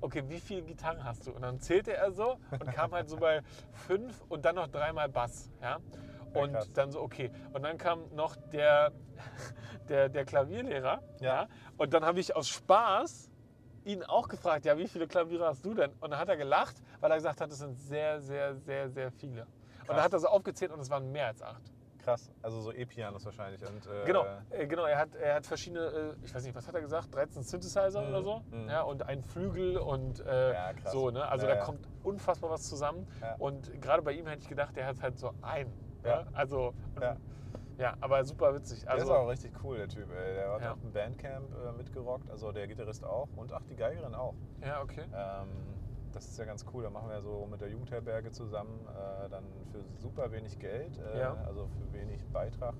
[0.00, 1.32] okay, wie viele Gitarren hast du?
[1.32, 5.08] Und dann zählte er so und kam halt so bei fünf und dann noch dreimal
[5.08, 5.50] Bass.
[5.60, 5.78] Ja?
[6.34, 6.72] Ja, Und krass.
[6.72, 7.30] dann so, okay.
[7.52, 8.92] Und dann kam noch der,
[9.88, 11.00] der, der Klavierlehrer.
[11.20, 11.42] Ja.
[11.42, 11.48] Ja.
[11.76, 13.30] Und dann habe ich aus Spaß
[13.84, 15.92] ihn auch gefragt, ja, wie viele Klaviere hast du denn?
[16.00, 19.10] Und dann hat er gelacht, weil er gesagt hat, es sind sehr, sehr, sehr, sehr
[19.10, 19.42] viele.
[19.42, 19.96] Und Krass.
[19.96, 21.62] dann hat er so aufgezählt und es waren mehr als acht.
[22.08, 22.30] Krass.
[22.40, 23.62] Also so E-Pianos wahrscheinlich.
[23.66, 24.86] Und, äh, Genau, äh, genau.
[24.86, 28.00] Er hat, er hat verschiedene, äh, ich weiß nicht, was hat er gesagt, 13 Synthesizer
[28.00, 28.42] Mhm, oder so.
[28.50, 28.68] mhm.
[28.70, 31.10] Ja, und ein Flügel und äh, Ja, so.
[31.10, 31.28] Ne?
[31.28, 33.06] Also Ja, da kommt unfassbar was zusammen.
[33.38, 35.70] Und gerade bei ihm hätte ich gedacht, der hat halt so einen.
[36.02, 36.20] Ja.
[36.20, 36.26] Ja.
[36.32, 36.72] Also,
[37.78, 37.94] Ja.
[38.00, 38.84] aber super witzig.
[38.84, 40.10] Der ist Also, auch richtig cool, der Typ.
[40.10, 40.34] Ey.
[40.34, 44.14] Der hat auf dem Bandcamp äh, mitgerockt, also der Gitarrist auch und ach, die Geigerin
[44.14, 44.34] auch.
[44.62, 45.04] ja, okay.
[45.14, 45.48] Ähm,
[46.12, 46.82] das ist ja ganz cool.
[46.82, 51.20] Da machen wir so mit der Jugendherberge zusammen äh, dann für super wenig Geld, äh,
[51.20, 51.36] Ja.
[51.46, 52.74] also für wenig Beitrag,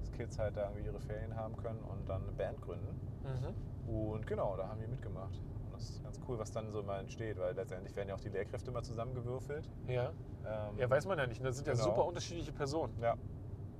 [0.00, 2.98] dass Kids halt da irgendwie ihre Ferien haben können und dann eine Band gründen.
[3.24, 3.94] Mhm.
[3.94, 5.34] Und genau, da haben wir mitgemacht.
[5.64, 8.20] Und das ist ganz cool, was dann so mal entsteht, weil letztendlich werden ja auch
[8.20, 9.68] die Lehrkräfte mal zusammengewürfelt.
[9.86, 10.12] Ja.
[10.46, 11.44] Ähm, ja, weiß man ja nicht.
[11.44, 11.84] Das sind ja genau.
[11.84, 12.94] super unterschiedliche Personen.
[13.00, 13.14] Ja,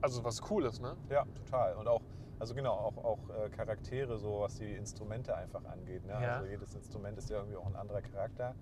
[0.01, 0.97] Also was Cooles, ne?
[1.09, 1.77] ja, total.
[1.77, 2.01] Und auch,
[2.39, 6.05] also genau, auch, auch äh, Charaktere, so was die Instrumente einfach angeht.
[6.05, 6.13] Ne?
[6.13, 6.35] Ja.
[6.37, 8.55] Also jedes Instrument ist ja irgendwie auch ein anderer Charakter,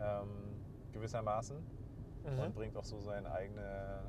[0.00, 0.60] ähm,
[0.92, 1.64] gewissermaßen.
[2.24, 2.52] und Mhm.
[2.54, 4.08] bringt auch so seine eigene,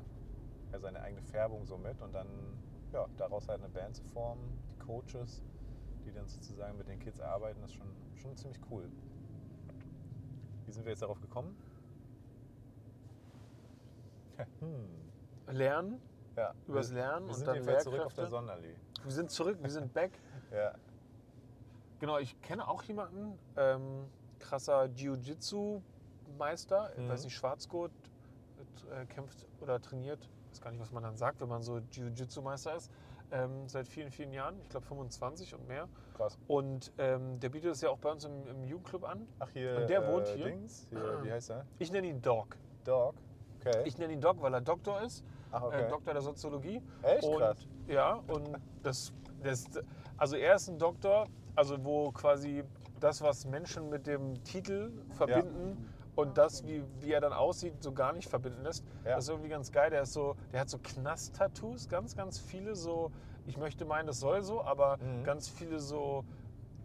[0.72, 2.56] ja, seine eigene Färbung so mit und dann
[2.92, 5.42] ja, daraus halt eine Band zu formen, die Coaches,
[6.04, 8.88] die dann sozusagen mit den Kids arbeiten, ist schon, schon ziemlich cool.
[10.66, 11.56] Wie sind wir jetzt darauf gekommen?
[14.60, 15.10] Hm.
[15.48, 16.00] Lernen,
[16.36, 18.30] Ja, Übers wir- Lernen wir und sind dann jedenfalls zurück auf der Lehrkräfte.
[18.30, 18.76] Sonderlee.
[19.02, 20.12] wir sind zurück, wir sind back.
[20.52, 20.72] Ja,
[22.00, 24.10] Genau, ich kenne auch jemanden, ähm,
[24.44, 27.08] krasser Jiu-Jitsu-Meister, Mhm.
[27.08, 27.92] weiß nicht, Schwarzgurt,
[28.90, 31.78] äh, kämpft oder trainiert, ich weiß gar nicht, was man dann sagt, wenn man so
[31.90, 32.90] Jiu-Jitsu-Meister ist,
[33.32, 35.88] ähm, seit vielen, vielen Jahren, ich glaube 25 und mehr.
[36.16, 36.38] krass.
[36.46, 39.26] Und ähm, der bietet es ja auch bei uns im, im Jugendclub an.
[39.40, 40.44] Ach, hier, Und der wohnt äh, hier?
[40.46, 41.64] Dings, hier, wie heißt er?
[41.78, 42.56] Ich nenne ihn Doc.
[42.84, 43.14] Dog.
[43.60, 43.82] Okay.
[43.86, 45.84] Ich nenne ihn Doc, weil er Doktor ist, Ach, okay.
[45.84, 46.80] äh, Doktor der Soziologie.
[47.02, 47.66] Echt und, krass.
[47.88, 48.50] Ja, und
[48.82, 49.64] das, das,
[50.18, 51.26] also er ist ein Doktor,
[51.56, 52.62] also wo quasi
[53.04, 57.92] das, was Menschen mit dem Titel verbinden und das, wie, wie er dann aussieht, so
[57.92, 58.82] gar nicht verbinden lässt.
[59.04, 59.16] Ja.
[59.16, 59.90] Das ist irgendwie ganz geil.
[59.90, 63.10] Der, ist so, der hat so Knast-Tattoos, ganz, ganz viele so,
[63.44, 65.22] ich möchte meinen, das soll so, aber Mhm.
[65.22, 66.24] ganz viele so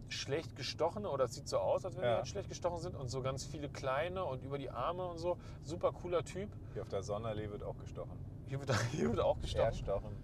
[0.08, 2.16] schlecht gestochene oder es sieht so aus, als wenn die Ja.
[2.16, 5.38] halt schlecht gestochen sind und so ganz viele kleine und über die Arme und so.
[5.62, 6.50] Super cooler Typ.
[6.74, 8.18] Hier auf der Sonderlee wird auch gestochen.
[8.46, 9.64] Hier wird, hier wird auch gestochen.
[9.64, 10.16] Erdstochen.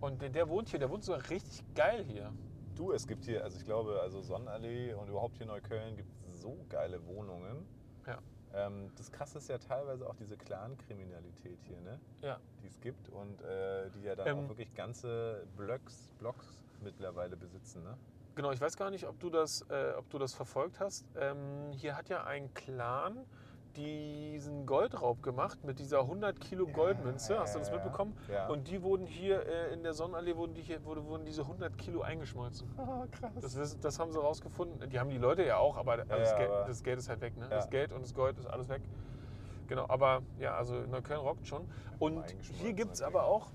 [0.00, 2.32] Und der, der wohnt hier, der wohnt sogar richtig geil hier.
[2.74, 6.10] Du, es gibt hier, also ich glaube, also Sonnenallee und überhaupt hier in Neukölln gibt
[6.12, 7.66] es so geile Wohnungen.
[8.06, 8.18] Ja.
[8.54, 12.00] Ähm, das krasse ist ja teilweise auch diese Clan-Kriminalität hier, ne?
[12.22, 12.38] Ja.
[12.62, 14.38] die es gibt und äh, die ja dann Ähm.
[14.44, 17.82] auch wirklich ganze Blocks, Blocks mittlerweile besitzen.
[17.84, 17.96] Ne?
[18.34, 21.04] Genau, ich weiß gar nicht, ob du das, äh, ob du das verfolgt hast.
[21.16, 23.24] Ähm, hier hat ja ein Clan
[23.76, 27.38] diesen Goldraub gemacht mit dieser 100 Kilo Goldmünze.
[27.38, 28.16] Hast du das mitbekommen?
[28.30, 28.48] Ja.
[28.48, 31.76] Und die wurden hier äh, in der Sonnenallee wurden, die hier, wurde, wurden diese 100
[31.78, 32.68] Kilo eingeschmolzen.
[32.76, 33.32] Ah, krass.
[33.40, 34.88] Das, wissen- das haben sie rausgefunden.
[34.90, 37.20] Die haben die Leute ja auch, aber, das, ja, Geld, aber- das Geld ist halt
[37.20, 37.36] weg.
[37.36, 37.44] Ne?
[37.44, 37.48] Ja.
[37.56, 38.82] Das Geld und das Gold ist alles weg.
[39.68, 41.68] Genau, aber ja, also Neukölln rockt schon.
[42.00, 42.24] Und
[42.60, 43.50] hier gibt es aber auch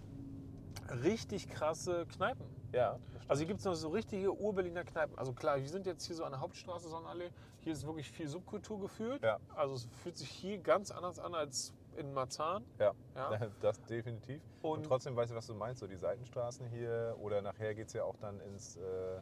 [1.03, 2.45] richtig krasse Kneipen.
[2.75, 5.17] Ja, Also hier gibt es noch so richtige Ur-Berliner Kneipen.
[5.17, 7.29] Also klar, wir sind jetzt hier so an der Hauptstraße Sonnenallee.
[7.61, 9.23] Hier ist wirklich viel Subkultur gefühlt.
[9.23, 9.39] Ja.
[9.55, 12.65] Also es fühlt sich hier ganz anders an als in Marzahn.
[12.77, 13.39] ja, Ja.
[13.61, 14.41] das definitiv.
[14.61, 17.87] Und, Und- trotzdem weißt du, was du meinst, so die Seitenstraßen hier oder nachher geht
[17.87, 19.21] es ja auch dann ins, äh,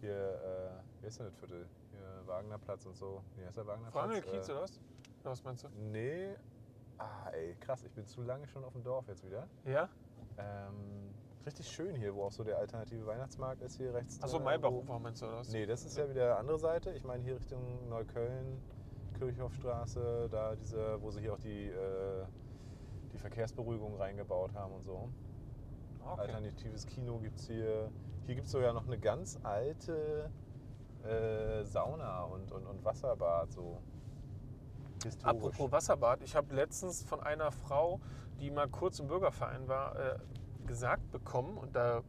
[0.00, 1.66] hier, äh, wie ist denn das Viertel?
[1.92, 3.22] Hier Wagnerplatz und so.
[3.36, 3.92] Wie heißt der Wagnerplatz?
[3.92, 4.80] Vor allem der Kiez, Äh, oder was?
[5.22, 5.68] Oder was meinst du?
[5.90, 6.34] Nee.
[6.98, 9.48] Ah, ey, krass, ich bin zu lange schon auf dem Dorf jetzt wieder.
[9.64, 9.88] Ja?
[10.38, 11.14] Ähm,
[11.46, 14.22] richtig schön hier, wo auch so der alternative Weihnachtsmarkt ist hier rechts.
[14.22, 15.50] Achso, Maybachufer meinst du, was?
[15.50, 16.92] Nee, das ist ja wieder andere Seite.
[16.92, 18.60] Ich meine hier Richtung Neukölln,
[19.18, 22.24] Kirchhofstraße, da diese, wo sie hier auch die, äh,
[23.12, 25.08] die Verkehrsberuhigung reingebaut haben und so.
[26.04, 26.20] Okay.
[26.20, 27.90] Alternatives Kino gibt es hier.
[28.26, 30.30] Hier gibt es sogar noch eine ganz alte
[31.04, 33.52] äh, Sauna und, und, und Wasserbad.
[33.52, 33.78] So.
[35.04, 35.24] Historisch.
[35.24, 38.00] Apropos Wasserbad, ich habe letztens von einer Frau,
[38.40, 40.18] die mal kurz im Bürgerverein war, äh,
[40.72, 42.00] gesagt bekommen und da,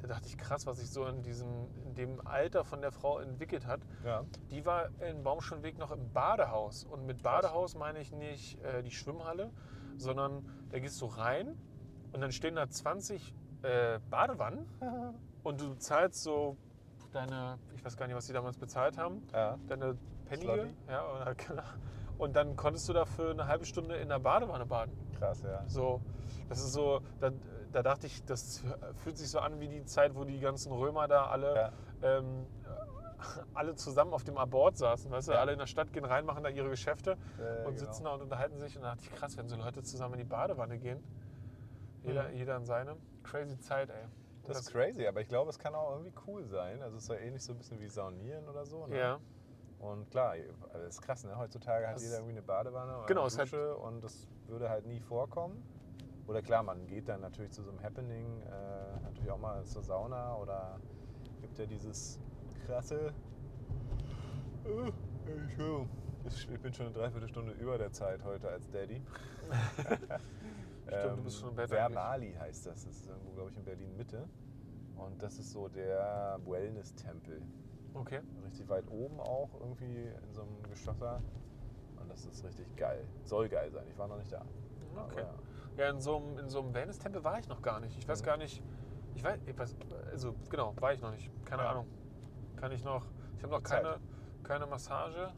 [0.00, 3.18] da dachte ich krass, was sich so in diesem in dem Alter von der Frau
[3.18, 3.80] entwickelt hat.
[4.02, 4.24] Ja.
[4.50, 8.92] Die war in Baumschulweg noch im Badehaus und mit Badehaus meine ich nicht äh, die
[8.92, 9.50] Schwimmhalle,
[9.98, 11.54] sondern da gehst du rein
[12.12, 14.64] und dann stehen da 20 äh, Badewannen
[15.42, 16.56] und du zahlst so
[17.12, 19.58] deine, ich weiß gar nicht, was die damals bezahlt haben, ja.
[19.68, 20.52] deine Pennige.
[20.52, 20.74] Slotty?
[20.88, 21.62] Ja, oder, genau.
[22.16, 24.92] Und dann konntest du dafür eine halbe Stunde in der Badewanne baden.
[25.18, 25.62] Krass, ja.
[25.68, 26.00] So,
[26.48, 27.30] das ist so, da,
[27.72, 28.62] da dachte ich, das
[29.02, 31.72] fühlt sich so an wie die Zeit, wo die ganzen Römer da alle, Ja.
[32.02, 32.46] ähm,
[33.54, 35.10] alle zusammen auf dem Abort saßen.
[35.10, 35.40] Weißt du, Ja.
[35.40, 37.78] alle in der Stadt gehen rein, machen da ihre Geschäfte Äh, und genau.
[37.78, 38.76] sitzen da und unterhalten sich.
[38.76, 41.02] Und da dachte ich, krass, wenn so Leute zusammen in die Badewanne gehen.
[42.04, 42.34] Jeder, Mhm.
[42.34, 42.96] jeder in seine.
[43.24, 44.06] Crazy Zeit, ey.
[44.44, 46.80] Das ist crazy, aber ich glaube, es kann auch irgendwie cool sein.
[46.80, 48.86] Also es ist ja ähnlich so ein bisschen wie Saunieren oder so.
[48.86, 48.98] Ne?
[48.98, 49.20] Ja,
[49.80, 51.36] Und klar, also das ist krass, ne?
[51.38, 54.26] Heutzutage hat Das- jeder irgendwie eine Badewanne oder Genau, eine es hat- Dusche und das
[54.46, 55.62] würde halt nie vorkommen.
[56.28, 59.82] Oder klar, man geht dann natürlich zu so einem Happening, äh, natürlich auch mal zur
[59.82, 60.78] Sauna oder
[61.40, 62.20] gibt ja dieses
[62.66, 63.14] krasse.
[64.64, 64.92] Äh,
[65.30, 65.88] Entschuldigung.
[66.26, 69.00] Ich bin schon eine Dreiviertelstunde über der Zeit heute als Daddy.
[70.86, 72.84] Stimmt, du bist schon im Bett Vermali heißt das.
[72.84, 74.28] Das ist irgendwo, glaube ich, in Berlin Mitte.
[74.96, 77.40] Und das ist so der Wellness-Tempel
[77.94, 78.20] okay.
[78.44, 81.22] richtig weit oben auch, irgendwie in so einem Geschosser.
[81.98, 83.06] Und das ist richtig geil.
[83.24, 83.86] Soll geil sein.
[83.88, 84.44] Ich war noch nicht da.
[84.94, 85.20] Okay.
[85.20, 85.34] Aber Ja,
[85.86, 87.96] in so einem, in so einem Wellness-Tempel war ich noch gar nicht.
[87.98, 88.26] Ich weiß Mhm.
[88.26, 88.62] gar nicht.
[89.14, 89.76] Ich weiß, ich weiß,
[90.10, 91.30] also genau, war ich noch nicht.
[91.44, 91.70] Keine Ja.
[91.70, 91.86] Ahnung.
[92.56, 93.06] Kann ich noch.
[93.36, 93.82] Ich habe noch Zeit.
[93.84, 93.98] keine,
[94.42, 95.32] keine Massage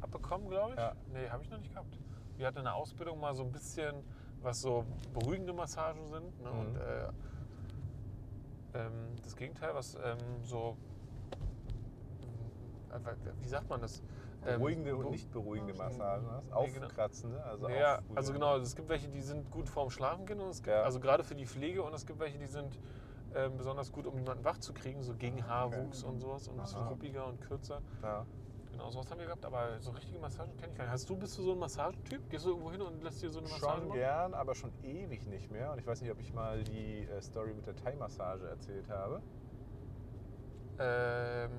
[0.00, 0.78] abbekommen, glaube ich.
[0.78, 0.92] Ja.
[1.12, 1.98] Nee, habe ich noch nicht gehabt.
[2.36, 3.96] Wir hatten in der Ausbildung mal so ein bisschen,
[4.42, 6.40] was so beruhigende Massagen sind.
[6.40, 6.50] Ne?
[6.50, 6.58] Mhm.
[6.60, 7.08] Und äh,
[8.74, 10.76] ähm, das Gegenteil, was ähm, so.
[12.92, 12.98] äh,
[13.42, 14.02] Wie sagt man das?
[14.46, 16.44] Ähm, Beruhigende und beru- nicht beruhigende Massagen hast.
[16.46, 16.86] Nee, genau.
[16.86, 20.48] Aufkratzende, also ja, also genau, es gibt welche, die sind gut vorm Schlafen gehen und
[20.50, 20.82] es gibt, Ja.
[20.82, 22.78] also gerade für die Pflege und es gibt welche, die sind
[23.34, 26.62] ähm, besonders gut, um jemanden wach zu kriegen, so gegen Haarwuchs und sowas und ein
[26.62, 26.88] bisschen Aha.
[26.88, 27.82] ruppiger und kürzer.
[28.02, 28.26] Ja.
[28.70, 30.92] Genau, sowas haben wir gehabt, aber so richtige Massagen kenne ich gar nicht.
[30.92, 32.28] Hast du, bist du so ein Massagentyp?
[32.30, 33.98] Gehst du irgendwo hin und lässt dir so eine Massage Schon machen?
[33.98, 35.72] gern, aber schon ewig nicht mehr.
[35.72, 39.22] Und ich weiß nicht, ob ich mal die äh, Story mit der Thai-Massage erzählt habe.
[40.78, 41.50] Ähm,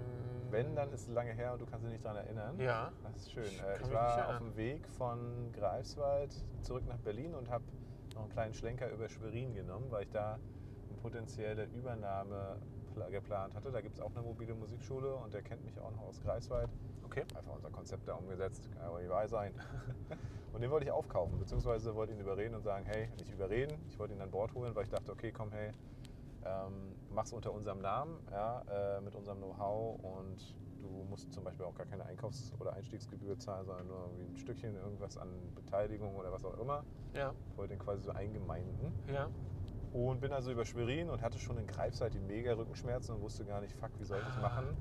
[0.50, 2.60] Wenn, dann ist es lange her und du kannst dich nicht daran erinnern.
[2.60, 2.92] Ja.
[3.04, 3.44] Das ist schön.
[3.46, 7.64] Ich Äh, Ich war auf dem Weg von Greifswald zurück nach Berlin und habe
[8.16, 10.40] noch einen kleinen Schlenker über Schwerin genommen, weil ich da
[10.90, 12.58] eine potenzielle Übernahme
[12.94, 13.72] pla- geplant hatte.
[13.72, 16.70] Da gibt es auch eine mobile Musikschule und der kennt mich auch noch aus Greifswald.
[17.04, 17.24] Okay.
[17.36, 19.54] Einfach unser Konzept da umgesetzt, kann aber nicht wahr sein.
[20.54, 24.00] und den wollte ich aufkaufen, beziehungsweise wollte ihn überreden und sagen, hey, nicht überreden, ich
[24.00, 25.72] wollte ihn an Bord holen, weil ich dachte, okay, komm, hey,
[26.46, 31.66] ähm, mach's unter unserem Namen, ja, äh, mit unserem Know-how und du musst zum Beispiel
[31.66, 36.16] auch gar keine Einkaufs- oder Einstiegsgebühr zahlen, sondern nur irgendwie ein Stückchen irgendwas an Beteiligung
[36.16, 36.86] oder was auch immer.
[37.14, 38.94] Ja, wollte den quasi so eingemeinden.
[39.08, 39.30] ja.
[39.92, 43.44] Und bin also über Schwerin und hatte schon in Greifswald die mega Rückenschmerzen und wusste
[43.44, 44.78] gar nicht, fuck, wie soll ich das machen?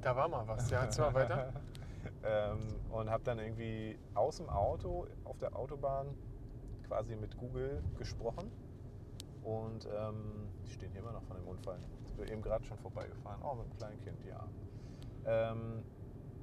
[0.00, 0.70] Da war mal was.
[0.70, 1.52] Ja, mal weiter.
[2.22, 6.14] ähm, und habe dann irgendwie aus dem Auto auf der Autobahn
[6.86, 8.52] quasi mit Google gesprochen
[9.44, 11.78] Und ähm, die stehen hier immer noch von dem Unfall.
[12.06, 13.40] Sind wir eben gerade schon vorbeigefahren.
[13.42, 14.48] Oh, mit einem kleinen Kind, ja.
[15.26, 15.84] Ähm,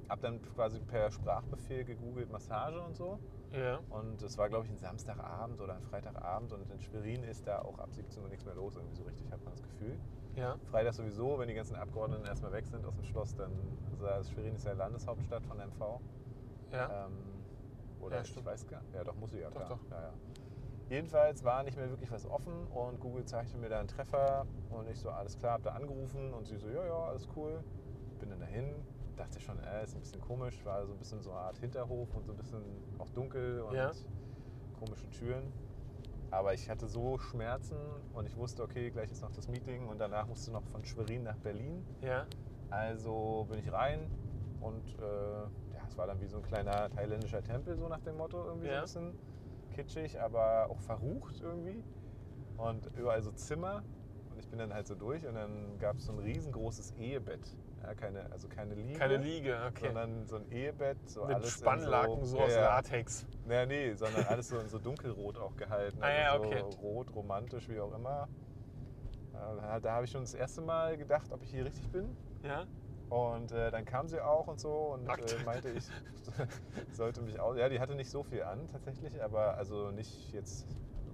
[0.08, 3.18] hab dann quasi per Sprachbefehl gegoogelt Massage und so.
[3.52, 3.80] Ja.
[3.90, 6.52] Und es war, glaube ich, ein Samstagabend oder ein Freitagabend.
[6.52, 9.30] Und in Schwerin ist da auch ab 17 Uhr nichts mehr los, irgendwie so richtig,
[9.30, 9.98] hat man das Gefühl.
[10.36, 10.56] Ja.
[10.70, 13.52] Freitag sowieso, wenn die ganzen Abgeordneten erstmal weg sind aus dem Schloss, dann,
[14.02, 16.00] also Schwerin ist ja Landeshauptstadt von MV.
[16.70, 17.06] Ja.
[17.06, 17.12] Ähm,
[18.00, 18.94] oder Ja, ich weiß gar nicht.
[18.94, 19.68] Ja, doch, muss sie ja, Doch, klar.
[19.68, 19.90] doch.
[19.90, 20.12] Ja, ja.
[20.92, 24.86] Jedenfalls war nicht mehr wirklich was offen und Google zeigte mir da einen Treffer und
[24.88, 27.64] ich so, alles klar, hab da angerufen und sie so, ja, ja, alles cool.
[28.20, 28.84] Bin dann dahin,
[29.16, 32.14] dachte schon, äh, ist ein bisschen komisch, war so ein bisschen so eine Art Hinterhof
[32.14, 33.90] und so ein bisschen auch dunkel und Ja.
[34.74, 35.54] komische Türen.
[36.30, 39.96] Aber ich hatte so Schmerzen und ich wusste, okay, gleich ist noch das Meeting und
[39.96, 41.86] danach musste noch von Schwerin nach Berlin.
[42.02, 42.26] Ja.
[42.68, 44.10] Also bin ich rein
[44.60, 48.18] und äh, ja, es war dann wie so ein kleiner thailändischer Tempel, so nach dem
[48.18, 48.78] Motto, irgendwie so Ja.
[48.80, 49.31] ein bisschen
[49.72, 51.82] kitschig, aber auch verrucht irgendwie.
[52.56, 53.82] Und überall so Zimmer.
[54.30, 57.40] Und ich bin dann halt so durch und dann gab es so ein riesengroßes Ehebett.
[57.82, 58.98] Ja, keine, also keine Liege.
[58.98, 59.86] Keine Liege, okay.
[59.86, 60.96] Sondern so ein Ehebett.
[61.10, 62.60] So Mit alles Spannlaken so, ja, aus ja.
[62.60, 63.26] Latex.
[63.46, 65.98] Naja, nee, sondern alles so in so dunkelrot auch gehalten.
[66.00, 66.60] Ah, ja, also okay.
[66.60, 68.28] so rot, romantisch, wie auch immer.
[69.82, 72.16] Da habe ich schon das erste Mal gedacht, ob ich hier richtig bin.
[72.44, 72.64] Ja.
[73.12, 75.84] Und äh, dann kam sie auch und so und äh, meinte, ich
[76.92, 77.58] sollte mich aus.
[77.58, 80.66] Ja, die hatte nicht so viel an tatsächlich, aber also nicht jetzt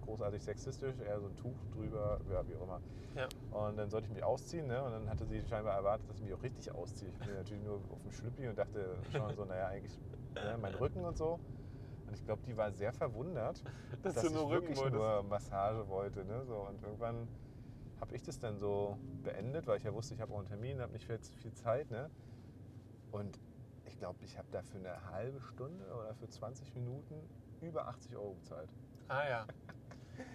[0.02, 2.80] großartig sexistisch, eher so ein Tuch drüber, ja, wie auch immer.
[3.16, 3.26] Ja.
[3.50, 4.80] Und dann sollte ich mich ausziehen ne?
[4.84, 7.10] und dann hatte sie scheinbar erwartet, dass ich mich auch richtig ausziehe.
[7.10, 9.98] Ich bin natürlich nur auf dem Schlüppi und dachte schon so, naja, eigentlich
[10.36, 11.40] ne, mein Rücken und so.
[12.06, 13.64] Und ich glaube, die war sehr verwundert,
[14.04, 14.94] Dass dass, ich wirklich wolltest.
[14.94, 16.24] nur Massage wollte.
[16.24, 16.44] Ne?
[16.46, 17.26] So, und irgendwann
[18.00, 20.80] habe ich das dann so beendet, weil ich ja wusste, ich habe auch einen Termin,
[20.80, 21.90] habe nicht viel, viel Zeit.
[21.90, 22.10] Ne?
[23.10, 23.38] Und
[23.86, 27.14] ich glaube, ich habe da für eine halbe Stunde oder für 20 Minuten
[27.60, 28.70] über 80 Euro bezahlt.
[29.08, 29.46] Ah ja.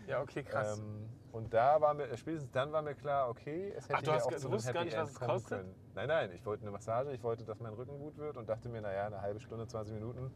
[0.07, 0.79] Ja, okay, krass.
[0.79, 4.11] Ähm, und da war mir, spätestens dann war mir klar, okay, es hätte Ach, du
[4.13, 5.57] hast auch du wusstest gar nicht, was End es kommen kostet?
[5.59, 5.75] können.
[5.95, 8.69] Nein, nein, ich wollte eine Massage, ich wollte, dass mein Rücken gut wird und dachte
[8.69, 10.31] mir, naja, eine halbe Stunde, 20 Minuten,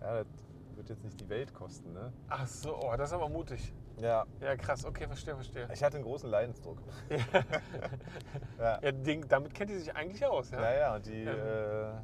[0.00, 0.26] ja, das
[0.74, 1.92] wird jetzt nicht die Welt kosten.
[1.92, 2.12] Ne?
[2.28, 3.72] Ach so, oh, das ist aber mutig.
[3.98, 5.68] Ja, Ja, krass, okay, verstehe, verstehe.
[5.72, 6.82] ich hatte einen großen Leidensdruck.
[8.58, 8.78] ja.
[8.82, 10.60] Ja, den, damit kennt die sich eigentlich aus, ja?
[10.60, 11.94] Ja, ja, und die Ja.
[11.94, 12.02] äh,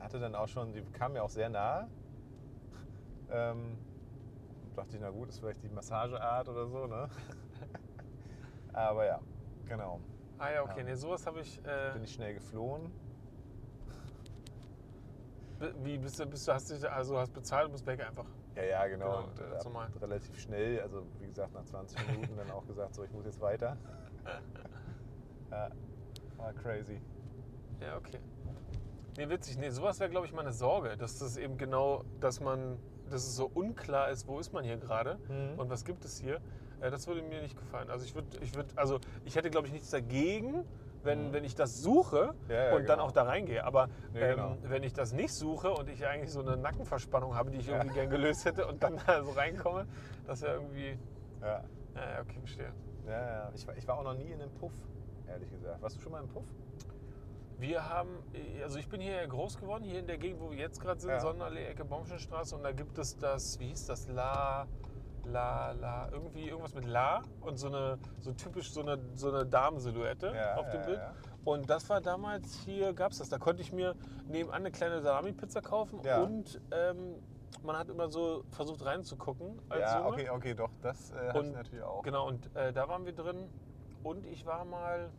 [0.00, 1.88] hatte dann auch schon, die kam mir auch sehr nah.
[3.30, 3.78] Ähm,
[4.74, 7.08] dachte ich, na gut, ist vielleicht die Massageart oder so, ne?
[8.72, 9.20] Aber ja,
[9.66, 10.00] genau.
[10.38, 10.84] Ah ja, okay, Ja.
[10.84, 11.64] nee, sowas habe ich.
[11.64, 12.92] Äh, Bin ich schnell geflohen.
[15.84, 18.26] wie bist du, bist du, hast dich, also hast bezahlt und bist weg einfach.
[18.54, 19.06] Ja, ja, genau.
[19.06, 22.94] Genau, und äh, hab relativ schnell, also wie gesagt, nach 20 Minuten dann auch gesagt,
[22.94, 23.76] so, ich muss jetzt weiter.
[25.50, 25.70] ja,
[26.36, 27.00] war crazy.
[27.80, 28.20] Ja, okay.
[29.16, 29.58] Nee, witzig.
[29.58, 32.78] Nee, sowas wäre, glaube ich, meine Sorge, dass das eben genau, dass man,
[33.10, 35.58] dass es so unklar ist, wo ist man hier gerade Mhm.
[35.58, 36.40] und was gibt es hier.
[36.80, 37.90] Äh, das würde mir nicht gefallen.
[37.90, 40.64] Also ich würde, ich würde, also ich hätte, glaube ich, nichts dagegen,
[41.04, 41.32] wenn, Mhm.
[41.32, 43.08] wenn ich das suche Ja, ja, und dann genau.
[43.08, 43.64] auch da reingehe.
[43.64, 44.56] Aber Nee, ähm, genau.
[44.62, 47.94] wenn ich das nicht suche und ich eigentlich so eine Nackenverspannung habe, die ich irgendwie
[47.94, 49.86] gern gelöst hätte und dann da so reinkomme,
[50.26, 50.98] das wäre irgendwie.
[51.40, 52.72] Ja, Ja, ja, okay, verstehe.
[53.06, 53.50] ja, ja.
[53.54, 54.72] Ich, war, ich war auch noch nie in einem Puff,
[55.28, 55.82] ehrlich gesagt.
[55.82, 56.44] Warst du schon mal im Puff?
[57.58, 58.10] Wir haben,
[58.64, 61.10] also ich bin hier groß geworden, hier in der Gegend, wo wir jetzt gerade sind,
[61.10, 61.20] Ja.
[61.20, 62.56] Sonnenallee, Ecke Baumschenstraße.
[62.56, 64.66] Und da gibt es das, wie hieß das, La,
[65.24, 69.46] La, La, irgendwie irgendwas mit La und so eine, so typisch so eine, so eine
[69.46, 70.98] Damensilhouette Ja, auf dem ja, Bild.
[70.98, 71.14] ja.
[71.44, 73.28] Und das war damals hier, gab es das.
[73.28, 73.94] Da konnte ich mir
[74.28, 77.16] nebenan eine kleine Salami-Pizza kaufen und ähm,
[77.62, 80.08] man hat immer so versucht reinzugucken ja, Junge.
[80.12, 82.02] okay, okay, doch, das äh, hatte ich natürlich auch.
[82.02, 83.48] Genau, und äh, da waren wir drin.
[84.02, 85.10] Und ich war mal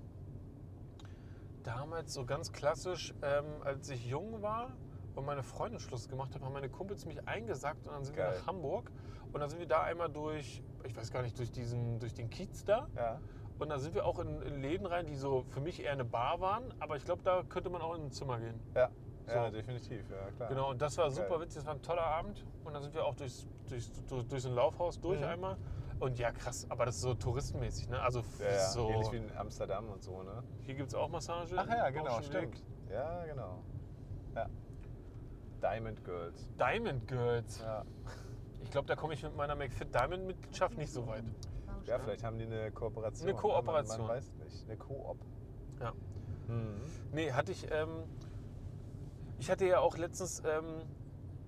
[1.63, 4.71] damals so ganz klassisch, ähm, als ich jung war
[5.15, 8.23] und meine Freundin Schluss gemacht hat, haben meine Kumpels mich eingesackt und dann sind wir
[8.23, 8.39] Geil.
[8.39, 8.91] nach Hamburg.
[9.31, 12.29] Und dann sind wir da einmal durch, ich weiß gar nicht, durch, diesen, durch den
[12.29, 12.87] Kiez da.
[12.95, 13.19] Ja,
[13.59, 16.05] Und da sind wir auch in, in Läden rein, die so für mich eher eine
[16.05, 16.73] Bar waren.
[16.79, 18.59] Aber ich glaube, da könnte man auch in ein Zimmer gehen.
[18.75, 18.89] ja,
[19.27, 19.51] ja, So.
[19.51, 20.49] definitiv, ja, klar.
[20.49, 21.41] Genau, und das war super Geil.
[21.41, 22.45] witzig, das war ein toller Abend.
[22.63, 25.25] Und dann sind wir auch durchs, durchs, durch, durch so ein Laufhaus durch Mhm.
[25.27, 25.57] einmal.
[25.99, 28.01] Und ja, krass, aber das ist so touristenmäßig, ne?
[28.01, 28.59] Also Ja, ja.
[28.69, 28.89] so.
[28.89, 30.43] Ähnlich wie in Amsterdam und so, ne?
[30.61, 31.55] Hier gibt es auch Massage.
[31.57, 32.61] Ach ja, genau, stimmt.
[32.91, 33.63] Ja, genau.
[34.35, 34.47] Ja.
[35.63, 36.47] Diamond Girls.
[36.59, 37.59] Diamond Girls.
[37.61, 37.83] Ja.
[38.61, 41.23] Ich glaube, da komme ich mit meiner McFit Diamond Mitgliedschaft nicht so weit.
[41.85, 43.29] ja, vielleicht haben die eine Kooperation.
[43.29, 43.97] Eine Kooperation.
[43.99, 44.65] Man, man weiß nicht.
[44.65, 45.17] Eine Koop.
[45.79, 45.93] Ja.
[46.47, 46.81] Mhm.
[47.11, 47.69] Nee, hatte ich.
[47.71, 48.03] Ähm,
[49.39, 50.41] ich hatte ja auch letztens.
[50.45, 50.83] Ähm,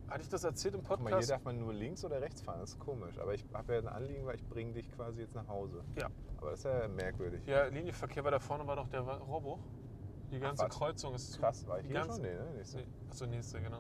[0.08, 1.32] hatte ich das erzählt im Guck mal, hier Podcast?
[1.32, 2.60] darf man nur links oder rechts fahren.
[2.60, 3.18] Das ist komisch.
[3.18, 5.84] Aber ich habe ja ein Anliegen, weil ich bringe dich quasi jetzt nach Hause.
[5.96, 6.10] Ja.
[6.38, 7.46] Aber das ist ja merkwürdig.
[7.48, 9.60] Ja, Linienverkehr, weil da vorne war doch der Rohrbruch.
[10.32, 10.70] Die ganze Ach?
[10.70, 12.22] Kreuzung ist Krass, war ich die hier ganze, schon?
[12.24, 12.54] Nee, ne?
[12.56, 12.78] Nächste.
[12.78, 13.80] Nee, achso, nächste, genau.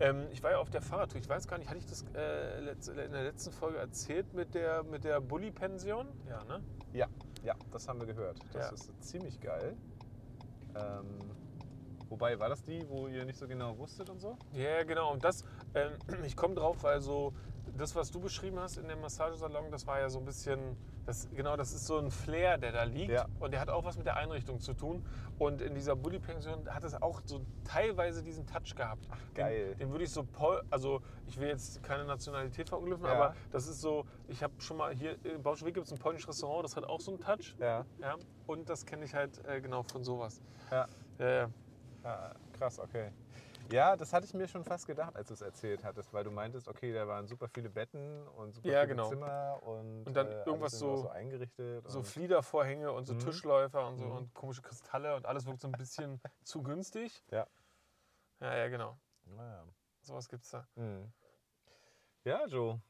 [0.00, 1.20] Ähm, ich war ja auf der Fahrradtour.
[1.20, 4.82] Ich weiß gar nicht, hatte ich das äh, in der letzten Folge erzählt mit der,
[4.84, 6.08] mit der Bulli-Pension?
[6.28, 6.62] Ja, ne?
[6.92, 7.08] Ja,
[7.42, 8.38] ja, das haben wir gehört.
[8.52, 8.72] Das Ja.
[8.72, 9.76] ist ziemlich geil.
[10.74, 11.18] Ähm,
[12.08, 14.36] wobei, war das die, wo ihr nicht so genau wusstet und so?
[14.52, 15.12] Ja, genau.
[15.12, 15.92] Und das, ähm,
[16.24, 17.34] ich komme drauf, weil so
[17.76, 21.28] das, was du beschrieben hast in dem Massagesalon, das war ja so ein bisschen, das,
[21.34, 23.10] genau, das ist so ein Flair, der da liegt.
[23.12, 23.26] Ja.
[23.40, 25.04] Und der hat auch was mit der Einrichtung zu tun.
[25.38, 29.06] Und in dieser Bulli-Pension hat es auch so teilweise diesen Touch gehabt.
[29.10, 29.70] Ach, geil.
[29.70, 33.14] Den, den würde ich so, Pol also ich will jetzt keine Nationalität verunglimpfen, Ja.
[33.14, 36.28] aber das ist so, ich habe schon mal hier, in Bauschweg gibt es ein polnisches
[36.28, 37.56] Restaurant, das hat auch so einen Touch.
[37.58, 37.84] Ja.
[38.00, 40.40] Ja, und das kenne ich halt äh, genau von sowas.
[40.70, 40.86] Ja.
[41.18, 41.50] Ja, ja.
[42.04, 43.10] Ah, krass, okay.
[43.72, 46.30] Ja, das hatte ich mir schon fast gedacht, als du es erzählt hattest, weil du
[46.30, 49.08] meintest, okay, da waren super viele Betten und super Ja, viele genau.
[49.08, 51.88] Zimmer und, Und dann alles irgendwas so- so eingerichtet.
[51.88, 53.18] so Fliedervorhänge und so Mhm.
[53.20, 54.12] Tischläufer und so Mhm.
[54.12, 57.24] und komische Kristalle und alles wirkt so ein bisschen zu günstig.
[57.30, 57.46] Ja.
[58.40, 58.98] Ja, ja, genau.
[59.24, 59.64] Naja.
[60.02, 60.66] Sowas gibt's da.
[60.74, 61.12] Mhm.
[62.24, 62.80] Ja, Joe.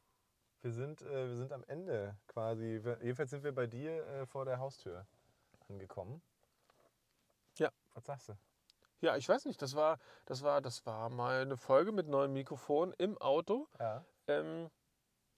[0.63, 2.81] Wir sind, äh, wir sind am Ende quasi.
[2.83, 5.07] Wir- Jedenfalls sind wir bei dir äh, vor der Haustür
[5.69, 6.23] angekommen.
[7.59, 7.71] Ja.
[7.95, 8.33] Was sagst du?
[9.03, 12.33] Ja, ich weiß nicht, das war, das war, das war mal eine Folge mit neuem
[12.33, 13.69] Mikrofon im Auto.
[13.81, 14.05] Ja.
[14.29, 14.71] Ähm,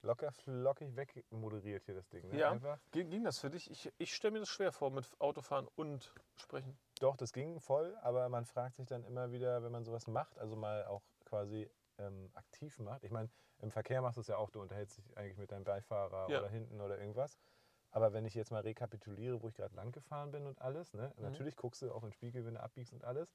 [0.03, 2.29] Locker flockig wegmoderiert hier das Ding.
[2.29, 2.38] Ne?
[2.38, 3.70] ja, ging, ging das für dich?
[3.70, 6.79] Ich, ich stelle mir das schwer vor mit Autofahren und Sprechen.
[7.00, 10.38] Doch, das ging voll, aber man fragt sich dann immer wieder, wenn man sowas macht,
[10.38, 13.03] also mal auch quasi ähm, aktiv macht.
[13.03, 15.64] Ich meine, im Verkehr machst du es ja auch, du unterhältst dich eigentlich mit deinem
[15.64, 16.40] Beifahrer Ja.
[16.40, 17.38] oder hinten oder irgendwas.
[17.95, 21.13] Aber wenn ich jetzt mal rekapituliere, wo ich gerade lang gefahren bin und alles, ne?
[21.17, 21.23] Mhm.
[21.23, 23.33] natürlich guckst du auch in den Spiegel, wenn du abbiegst und alles,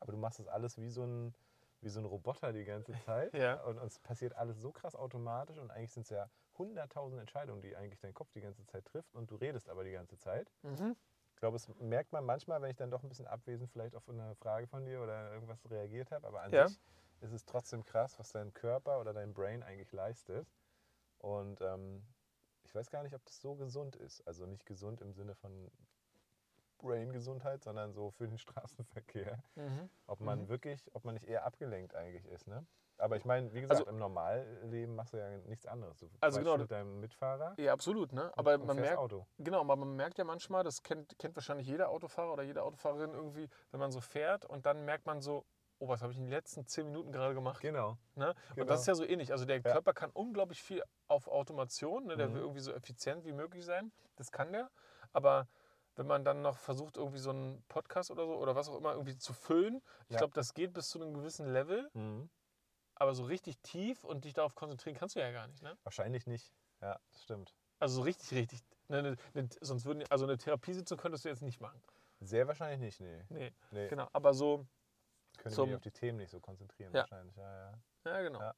[0.00, 1.34] aber du machst das alles wie so ein,
[1.82, 3.34] wie so ein Roboter die ganze Zeit.
[3.38, 3.62] Ja.
[3.64, 7.60] und, und es passiert alles so krass automatisch und eigentlich sind es ja hunderttausend Entscheidungen,
[7.60, 10.50] die eigentlich dein Kopf die ganze Zeit trifft und du redest aber die ganze Zeit.
[11.34, 14.08] Ich glaube, es merkt man manchmal, wenn ich dann doch ein bisschen abwesend vielleicht auf
[14.08, 16.26] eine Frage von dir oder irgendwas reagiert habe.
[16.26, 16.66] Aber an Ja.
[16.66, 16.80] sich
[17.20, 20.48] ist es trotzdem krass, was dein Körper oder dein Brain eigentlich leistet.
[21.18, 22.06] Und ähm,
[22.68, 24.20] ich weiß gar nicht, ob das so gesund ist.
[24.26, 25.70] Also nicht gesund im Sinne von
[26.78, 29.42] Brain-Gesundheit, sondern so für den Straßenverkehr.
[30.06, 32.46] Ob man wirklich, ob man nicht eher abgelenkt eigentlich ist.
[32.46, 32.66] Ne?
[32.98, 35.98] Aber ich meine, wie gesagt, Also- im Normalleben machst du ja nichts anderes.
[35.98, 38.30] Du Also genau, mit deinem Mitfahrer Ja, absolut, ne?
[38.36, 39.26] Aber und man merkt, Auto.
[39.38, 43.14] Genau, aber man merkt ja manchmal, das kennt, kennt wahrscheinlich jeder Autofahrer oder jede Autofahrerin
[43.14, 45.46] irgendwie, wenn man so fährt und dann merkt man so,
[45.78, 47.60] oh, was habe ich in den letzten zehn Minuten gerade gemacht?
[47.60, 47.98] Genau.
[48.14, 48.34] Ne?
[48.50, 48.62] Genau.
[48.62, 49.32] Und das ist ja so ähnlich.
[49.32, 49.62] Also der Ja.
[49.62, 52.16] Körper kann unglaublich viel auf Automation, ne?
[52.16, 52.34] der Mhm.
[52.34, 53.92] will irgendwie so effizient wie möglich sein.
[54.16, 54.70] Das kann der.
[55.12, 55.46] Aber
[55.96, 58.92] wenn man dann noch versucht, irgendwie so einen Podcast oder so oder was auch immer
[58.92, 60.18] irgendwie zu füllen, ich Ja.
[60.18, 62.28] glaube, das geht bis zu einem gewissen Level, Mhm.
[62.94, 65.62] aber so richtig tief und dich darauf konzentrieren kannst du ja gar nicht.
[65.62, 65.76] Ne?
[65.84, 66.52] Wahrscheinlich nicht.
[66.80, 67.54] Ja, das stimmt.
[67.80, 68.60] Also so richtig, richtig.
[68.88, 71.80] Ne, ne, ne, sonst würden, also eine Therapiesitzung könntest du jetzt nicht machen.
[72.20, 73.24] Sehr wahrscheinlich nicht, nee.
[73.28, 73.52] Nee.
[73.70, 73.88] Nee.
[73.88, 74.08] Genau.
[74.12, 74.66] Aber so,
[75.38, 77.00] Können mich auf die Themen nicht so konzentrieren Ja.
[77.02, 77.36] wahrscheinlich.
[77.36, 77.78] Ja, ja.
[78.04, 78.40] ja genau.
[78.40, 78.54] Ja.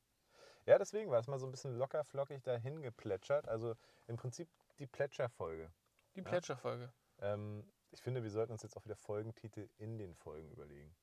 [0.67, 3.47] ja, deswegen war es mal so ein bisschen locker flockig dahin geplätschert.
[3.49, 3.75] Also
[4.07, 5.73] im Prinzip die Plätscherfolge.
[6.17, 6.93] Die Plätscherfolge.
[7.19, 10.95] Ähm, ich finde, wir sollten uns jetzt auch wieder Folgentitel in den Folgen überlegen.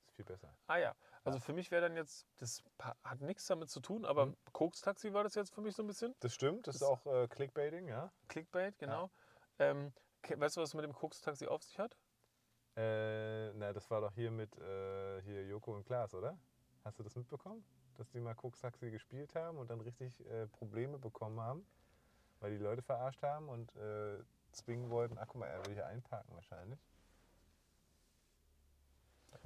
[0.00, 0.54] Das ist viel besser.
[0.66, 4.26] Ah ja, also für mich wäre dann jetzt, das hat nichts damit zu tun, aber
[4.26, 4.36] Mhm.
[4.52, 6.14] Koks-Taxi war das jetzt für mich so ein bisschen.
[6.20, 8.12] Das stimmt, das ist Das- auch äh, Clickbaiting, ja.
[8.28, 9.10] Clickbait, genau.
[9.58, 9.92] Ähm,
[10.28, 11.96] weißt du, was es mit dem Koks-Taxi auf sich hat?
[12.76, 16.38] Äh, na, das war doch hier mit äh, hier Joko und Klaas, oder?
[16.84, 17.64] Hast du das mitbekommen?
[17.98, 21.66] Dass die mal Koks-Taxi gespielt haben und dann richtig äh, Probleme bekommen haben,
[22.40, 24.18] weil die Leute verarscht haben und äh,
[24.52, 25.18] zwingen wollten.
[25.18, 26.80] Ach, guck mal, er will hier einparken wahrscheinlich.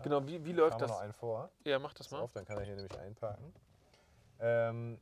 [0.03, 1.03] Genau, wie, wie läuft wir noch das?
[1.03, 1.51] einen vor.
[1.65, 2.21] Ja, mach das mal.
[2.21, 3.53] auf, dann kann er hier nämlich einparken.
[4.39, 5.01] Ähm,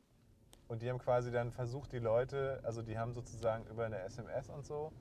[0.68, 4.48] und die haben quasi dann versucht, die Leute, also die haben sozusagen über eine SMS
[4.48, 4.92] und so,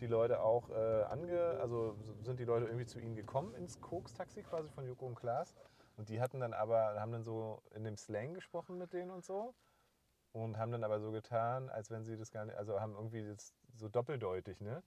[0.00, 4.42] die Leute auch äh, ange, also sind die Leute irgendwie zu ihnen gekommen ins Koks-Taxi
[4.42, 5.54] quasi von Joko und Klaas.
[5.96, 9.24] Und die hatten dann aber, haben dann so in dem Slang gesprochen mit denen und
[9.24, 9.54] so.
[10.32, 13.24] Und haben dann aber so getan, als wenn sie das gar nicht, also haben irgendwie
[13.26, 14.82] das so doppeldeutig, ne?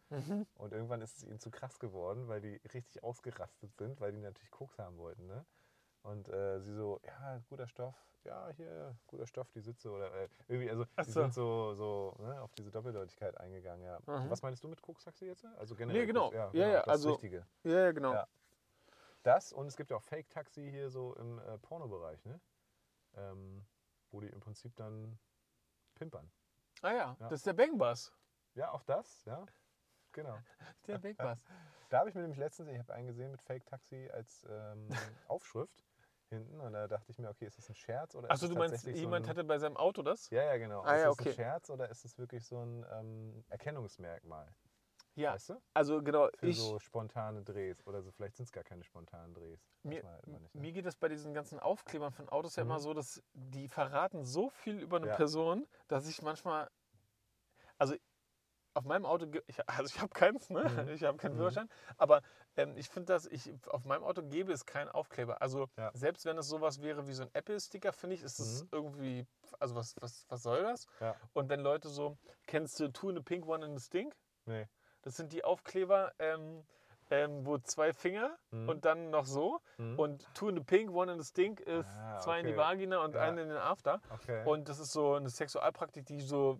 [0.55, 4.19] Und irgendwann ist es ihnen zu krass geworden, weil die richtig ausgerastet sind, weil die
[4.19, 5.45] natürlich Koks haben wollten, ne?
[6.03, 10.29] Und äh, sie so, ja, guter Stoff, ja, hier, guter Stoff, die Sitze oder äh,
[10.47, 11.21] irgendwie, also Ach die so.
[11.21, 13.99] sind so, so ne, auf diese Doppeldeutigkeit eingegangen, ja.
[14.05, 14.29] Mhm.
[14.29, 15.45] Was meinst du mit Koks-Taxi jetzt?
[15.57, 16.01] Also generell?
[16.01, 16.31] Nee, genau.
[16.33, 17.45] Ja, Ja, ja, das also- Richtige.
[17.63, 18.13] Ja, ja, genau.
[18.13, 18.27] Ja.
[19.23, 22.39] Das und es gibt ja auch Fake-Taxi hier so im äh, Pornobereich, ne?
[23.15, 23.65] Ähm,
[24.11, 25.19] wo die im Prinzip dann
[25.95, 26.31] pimpern.
[26.81, 27.15] Ah ja, Ja.
[27.27, 28.13] das ist der Bangbus.
[28.55, 29.45] Ja, auch das, ja.
[30.13, 30.37] Genau.
[30.87, 31.43] Der Bangbus.
[31.89, 34.87] Da habe ich mir nämlich letztens, ich habe einen gesehen mit Fake Taxi als ähm,
[35.27, 35.83] Aufschrift
[36.29, 38.85] hinten und da dachte ich mir, okay, ist das ein Scherz oder Achso, du meinst,
[38.85, 40.31] tatsächlich jemand so ein, hatte bei seinem Auto das?
[40.31, 40.83] Ja, ja, genau.
[40.83, 41.29] Ah, ist ja, das okay.
[41.31, 44.55] ein Scherz oder ist es wirklich so ein ähm, Erkennungsmerkmal?
[45.15, 45.61] Ja, Weißt du?
[45.73, 47.85] also genau, Für ich, so spontane Drehs.
[47.87, 49.69] Oder so, vielleicht sind es gar keine spontanen Drehs.
[49.83, 50.61] Mir, halt nicht, ne?
[50.61, 54.25] mir geht es bei diesen ganzen Aufklebern von Autos ja immer so, dass die verraten
[54.25, 55.15] so viel über eine Ja.
[55.15, 56.69] Person, dass ich manchmal,
[57.77, 57.95] also
[58.73, 60.63] auf meinem Auto, ich, also ich habe keins, ne?
[60.69, 60.89] Mhm.
[60.89, 61.67] ich habe keinen Führerschein,
[61.97, 62.21] aber
[62.55, 65.41] ähm, ich finde, dass ich auf meinem Auto gäbe es keinen Aufkleber.
[65.41, 65.91] Also Ja.
[65.93, 68.69] selbst wenn es sowas wäre wie so ein Apple-Sticker, finde ich, ist es Mhm.
[68.71, 69.27] irgendwie,
[69.59, 70.85] also was, was, was soll das?
[70.99, 71.15] Ja.
[71.33, 72.17] Und wenn Leute so,
[72.47, 74.15] kennst du Two in the Pink, One in the Stink?
[74.45, 74.67] Nee.
[75.01, 76.63] Das sind die Aufkleber, ähm,
[77.11, 78.69] ähm, wo zwei Finger Mhm.
[78.69, 79.59] und dann noch so.
[79.97, 82.59] Und two in the pink, one in the stink ist Ah, zwei in die okay.
[82.61, 83.21] Vagina und Ja.
[83.21, 83.99] eine in den After.
[84.11, 84.45] Okay.
[84.45, 86.59] Und das ist so eine Sexualpraktik, die so.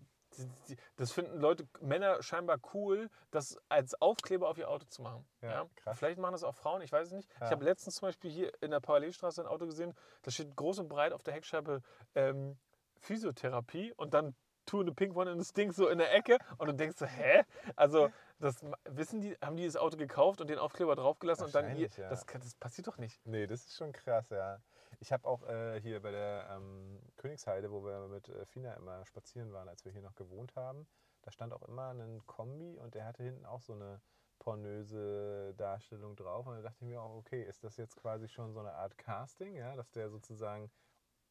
[0.98, 5.26] Das finden Leute, Männer scheinbar cool, das als Aufkleber auf ihr Auto zu machen.
[5.42, 5.98] Ja, krass.
[5.98, 7.30] Vielleicht machen das auch Frauen, ich weiß es nicht.
[7.40, 7.48] Ja.
[7.48, 10.80] Ich habe letztens zum Beispiel hier in der Parallelstraße ein Auto gesehen, da steht groß
[10.80, 11.82] und breit auf der Heckscheibe
[12.16, 12.58] ähm,
[13.00, 14.36] Physiotherapie und dann
[14.74, 17.06] in the Pink, One in the Stink so in der Ecke und du denkst so,
[17.06, 17.44] hä?
[17.76, 18.10] Also,
[18.40, 21.90] das wissen die, haben die das Auto gekauft und den Aufkleber draufgelassen und dann hier,
[21.98, 22.10] ja.
[22.10, 23.20] das, das passiert doch nicht.
[23.26, 24.60] Nee, das ist schon krass, ja.
[25.02, 29.06] Ich habe auch äh, hier bei der ähm, Königsheide, wo wir mit äh, Fina immer
[29.06, 30.88] spazieren waren, als wir hier noch gewohnt haben,
[31.22, 34.02] da stand auch immer ein Kombi und der hatte hinten auch so eine
[34.40, 36.48] pornöse Darstellung drauf.
[36.48, 38.98] Und da dachte ich mir auch, okay, ist das jetzt quasi schon so eine Art
[38.98, 40.72] Casting, ja, dass der sozusagen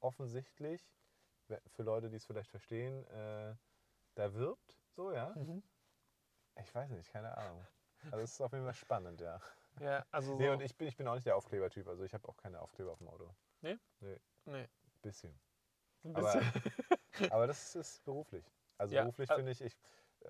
[0.00, 0.94] offensichtlich,
[1.68, 3.54] für Leute, die es vielleicht verstehen, äh,
[4.14, 5.32] da wirbt, so, ja?
[5.36, 5.62] Mhm.
[6.60, 7.66] Ich weiß nicht, keine Ahnung.
[8.10, 9.40] Also es ist auf jeden Fall spannend, ja.
[9.80, 10.38] Ja, also so.
[10.38, 11.86] Nee, und ich bin, ich bin auch nicht der Aufklebertyp.
[11.88, 13.34] Also ich habe auch keine Aufkleber auf dem Auto.
[13.62, 13.78] Nee?
[14.00, 14.68] Nee, nee.
[15.02, 15.38] bisschen.
[16.04, 16.62] Ein Aber, bisschen.
[17.30, 18.44] aber das ist beruflich.
[18.78, 19.76] Also Ja, beruflich äh, finde ich, ich,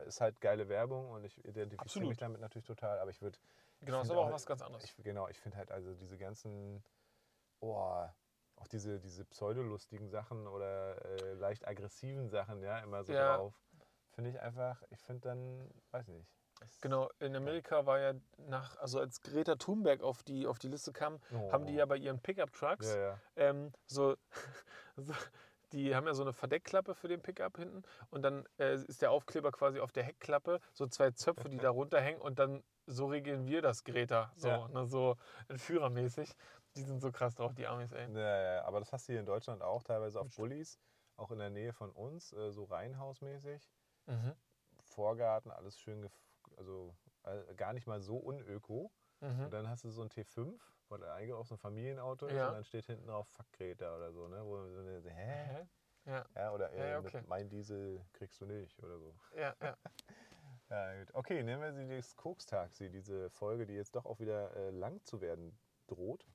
[0.06, 2.08] ist halt geile Werbung und ich identifiziere Absolut.
[2.10, 2.98] mich damit natürlich total.
[2.98, 3.38] Aber ich würde.
[3.82, 4.84] Genau, ist aber auch was ganz anderes.
[4.84, 6.82] Ich, genau, ich finde halt also diese ganzen,
[7.60, 8.06] oh,
[8.56, 13.36] auch diese, diese pseudolustigen Sachen oder äh, leicht aggressiven Sachen, ja, immer so Ja.
[13.36, 13.54] drauf.
[14.10, 16.38] Finde ich einfach, ich finde dann, weiß nicht.
[16.80, 20.92] Genau, in Amerika war ja nach, also als Greta Thunberg auf die, auf die Liste
[20.92, 21.52] kam, Oh.
[21.52, 23.20] haben die ja bei ihren Pickup-Trucks Ja, ja.
[23.36, 24.16] ähm, so,
[24.96, 25.12] so,
[25.72, 29.11] die haben ja so eine Verdeckklappe für den Pickup hinten und dann äh, ist der
[29.11, 33.46] Aufkleber quasi auf der Heckklappe, so zwei Zöpfe, die da runterhängen und dann so regeln
[33.46, 34.68] wir das, Greta, so, Ja.
[34.68, 35.16] ne, so
[35.56, 36.34] führermäßig.
[36.76, 38.11] Die sind so krass drauf, die Amis, ey.
[38.14, 40.78] Ja, aber das hast du hier in Deutschland auch, teilweise auf Bullis,
[41.16, 43.68] auch in der Nähe von uns, äh, so reihenhausmäßig.
[44.06, 44.34] Mhm.
[44.80, 46.11] Vorgarten, alles schön, gef-
[46.59, 46.94] also
[47.24, 48.90] äh, gar nicht mal so unöko.
[49.20, 49.44] Mhm.
[49.44, 52.48] Und dann hast du so ein T5, weil eigentlich auch so ein Familienauto ist Ja.
[52.48, 54.44] und dann steht hinten drauf Fuck Greta oder so, ne?
[54.44, 55.66] Wo man so hä?
[56.04, 57.16] Ja, Ja, oder Ja, äh, ja, okay.
[57.18, 59.14] mit mein Diesel kriegst du nicht oder so.
[59.36, 59.76] ja, ja.
[60.70, 61.14] Ja, gut.
[61.14, 65.02] Okay, nehmen wir sie das Koks-Taxi, diese Folge, die jetzt doch auch wieder äh, lang
[65.02, 66.26] zu werden droht.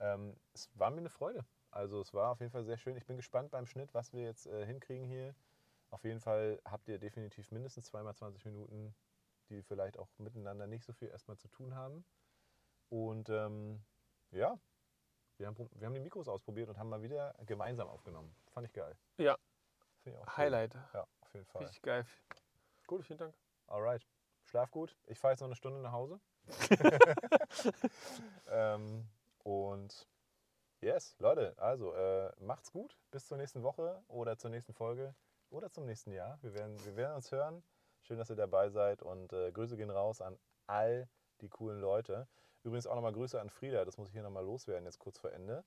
[0.00, 1.44] Ähm, es war mir eine Freude.
[1.70, 2.96] Also es war auf jeden Fall sehr schön.
[2.96, 5.32] Ich bin gespannt beim Schnitt, was wir jetzt äh, hinkriegen hier.
[5.90, 8.96] Auf jeden Fall habt ihr definitiv mindestens zweimal 20 Minuten,
[9.48, 12.04] die vielleicht auch miteinander nicht so viel erstmal zu tun haben.
[12.90, 13.82] Und ähm,
[14.30, 14.58] ja,
[15.36, 18.34] wir haben, wir haben die Mikros ausprobiert und haben mal wieder gemeinsam aufgenommen.
[18.52, 18.96] Fand ich geil.
[19.18, 19.38] Ja,
[20.04, 20.36] ich auch cool.
[20.36, 20.74] Highlight.
[20.94, 21.62] Ja, auf jeden Fall.
[21.62, 22.06] Richtig geil.
[22.86, 23.34] Gut, vielen Dank.
[23.66, 24.06] Alright.
[24.44, 24.96] Schlaf gut.
[25.06, 26.18] Ich fahre jetzt noch eine Stunde nach Hause.
[28.48, 29.06] ähm,
[29.44, 30.08] und
[30.80, 32.96] yes, Leute, also äh, macht's gut.
[33.10, 35.14] Bis zur nächsten Woche oder zur nächsten Folge
[35.50, 36.38] oder zum nächsten Jahr.
[36.42, 37.62] Wir werden, wir werden uns hören.
[38.02, 41.08] Schön, dass ihr dabei seid und äh, Grüße gehen raus an all
[41.40, 42.26] die coolen Leute.
[42.62, 45.32] Übrigens auch nochmal Grüße an Frieda, das muss ich hier nochmal loswerden, jetzt kurz vor
[45.32, 45.64] Ende.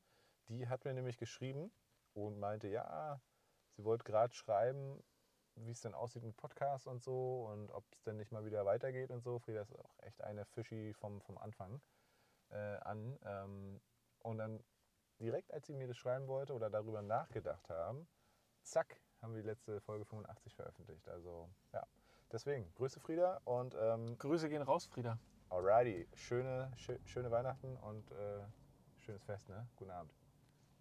[0.47, 1.71] Die hat mir nämlich geschrieben
[2.13, 3.21] und meinte, ja,
[3.75, 5.03] sie wollte gerade schreiben,
[5.55, 8.65] wie es denn aussieht mit Podcasts und so und ob es denn nicht mal wieder
[8.65, 9.39] weitergeht und so.
[9.39, 11.81] Frieda ist auch echt eine Fischi vom, vom Anfang
[12.49, 13.17] äh, an.
[13.23, 13.81] Ähm,
[14.19, 14.63] und dann
[15.19, 18.07] direkt, als sie mir das schreiben wollte oder darüber nachgedacht haben,
[18.63, 21.07] zack, haben wir die letzte Folge 85 veröffentlicht.
[21.07, 21.85] Also ja,
[22.31, 25.17] deswegen, Grüße Frieda und ähm, Grüße gehen raus, Frieda.
[25.49, 28.43] alrighty, schöne, schö schöne Weihnachten und äh,
[28.97, 29.67] schönes Fest, ne?
[29.75, 30.13] Guten Abend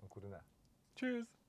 [0.00, 0.46] und gute Nacht.
[0.94, 1.39] Tschüss.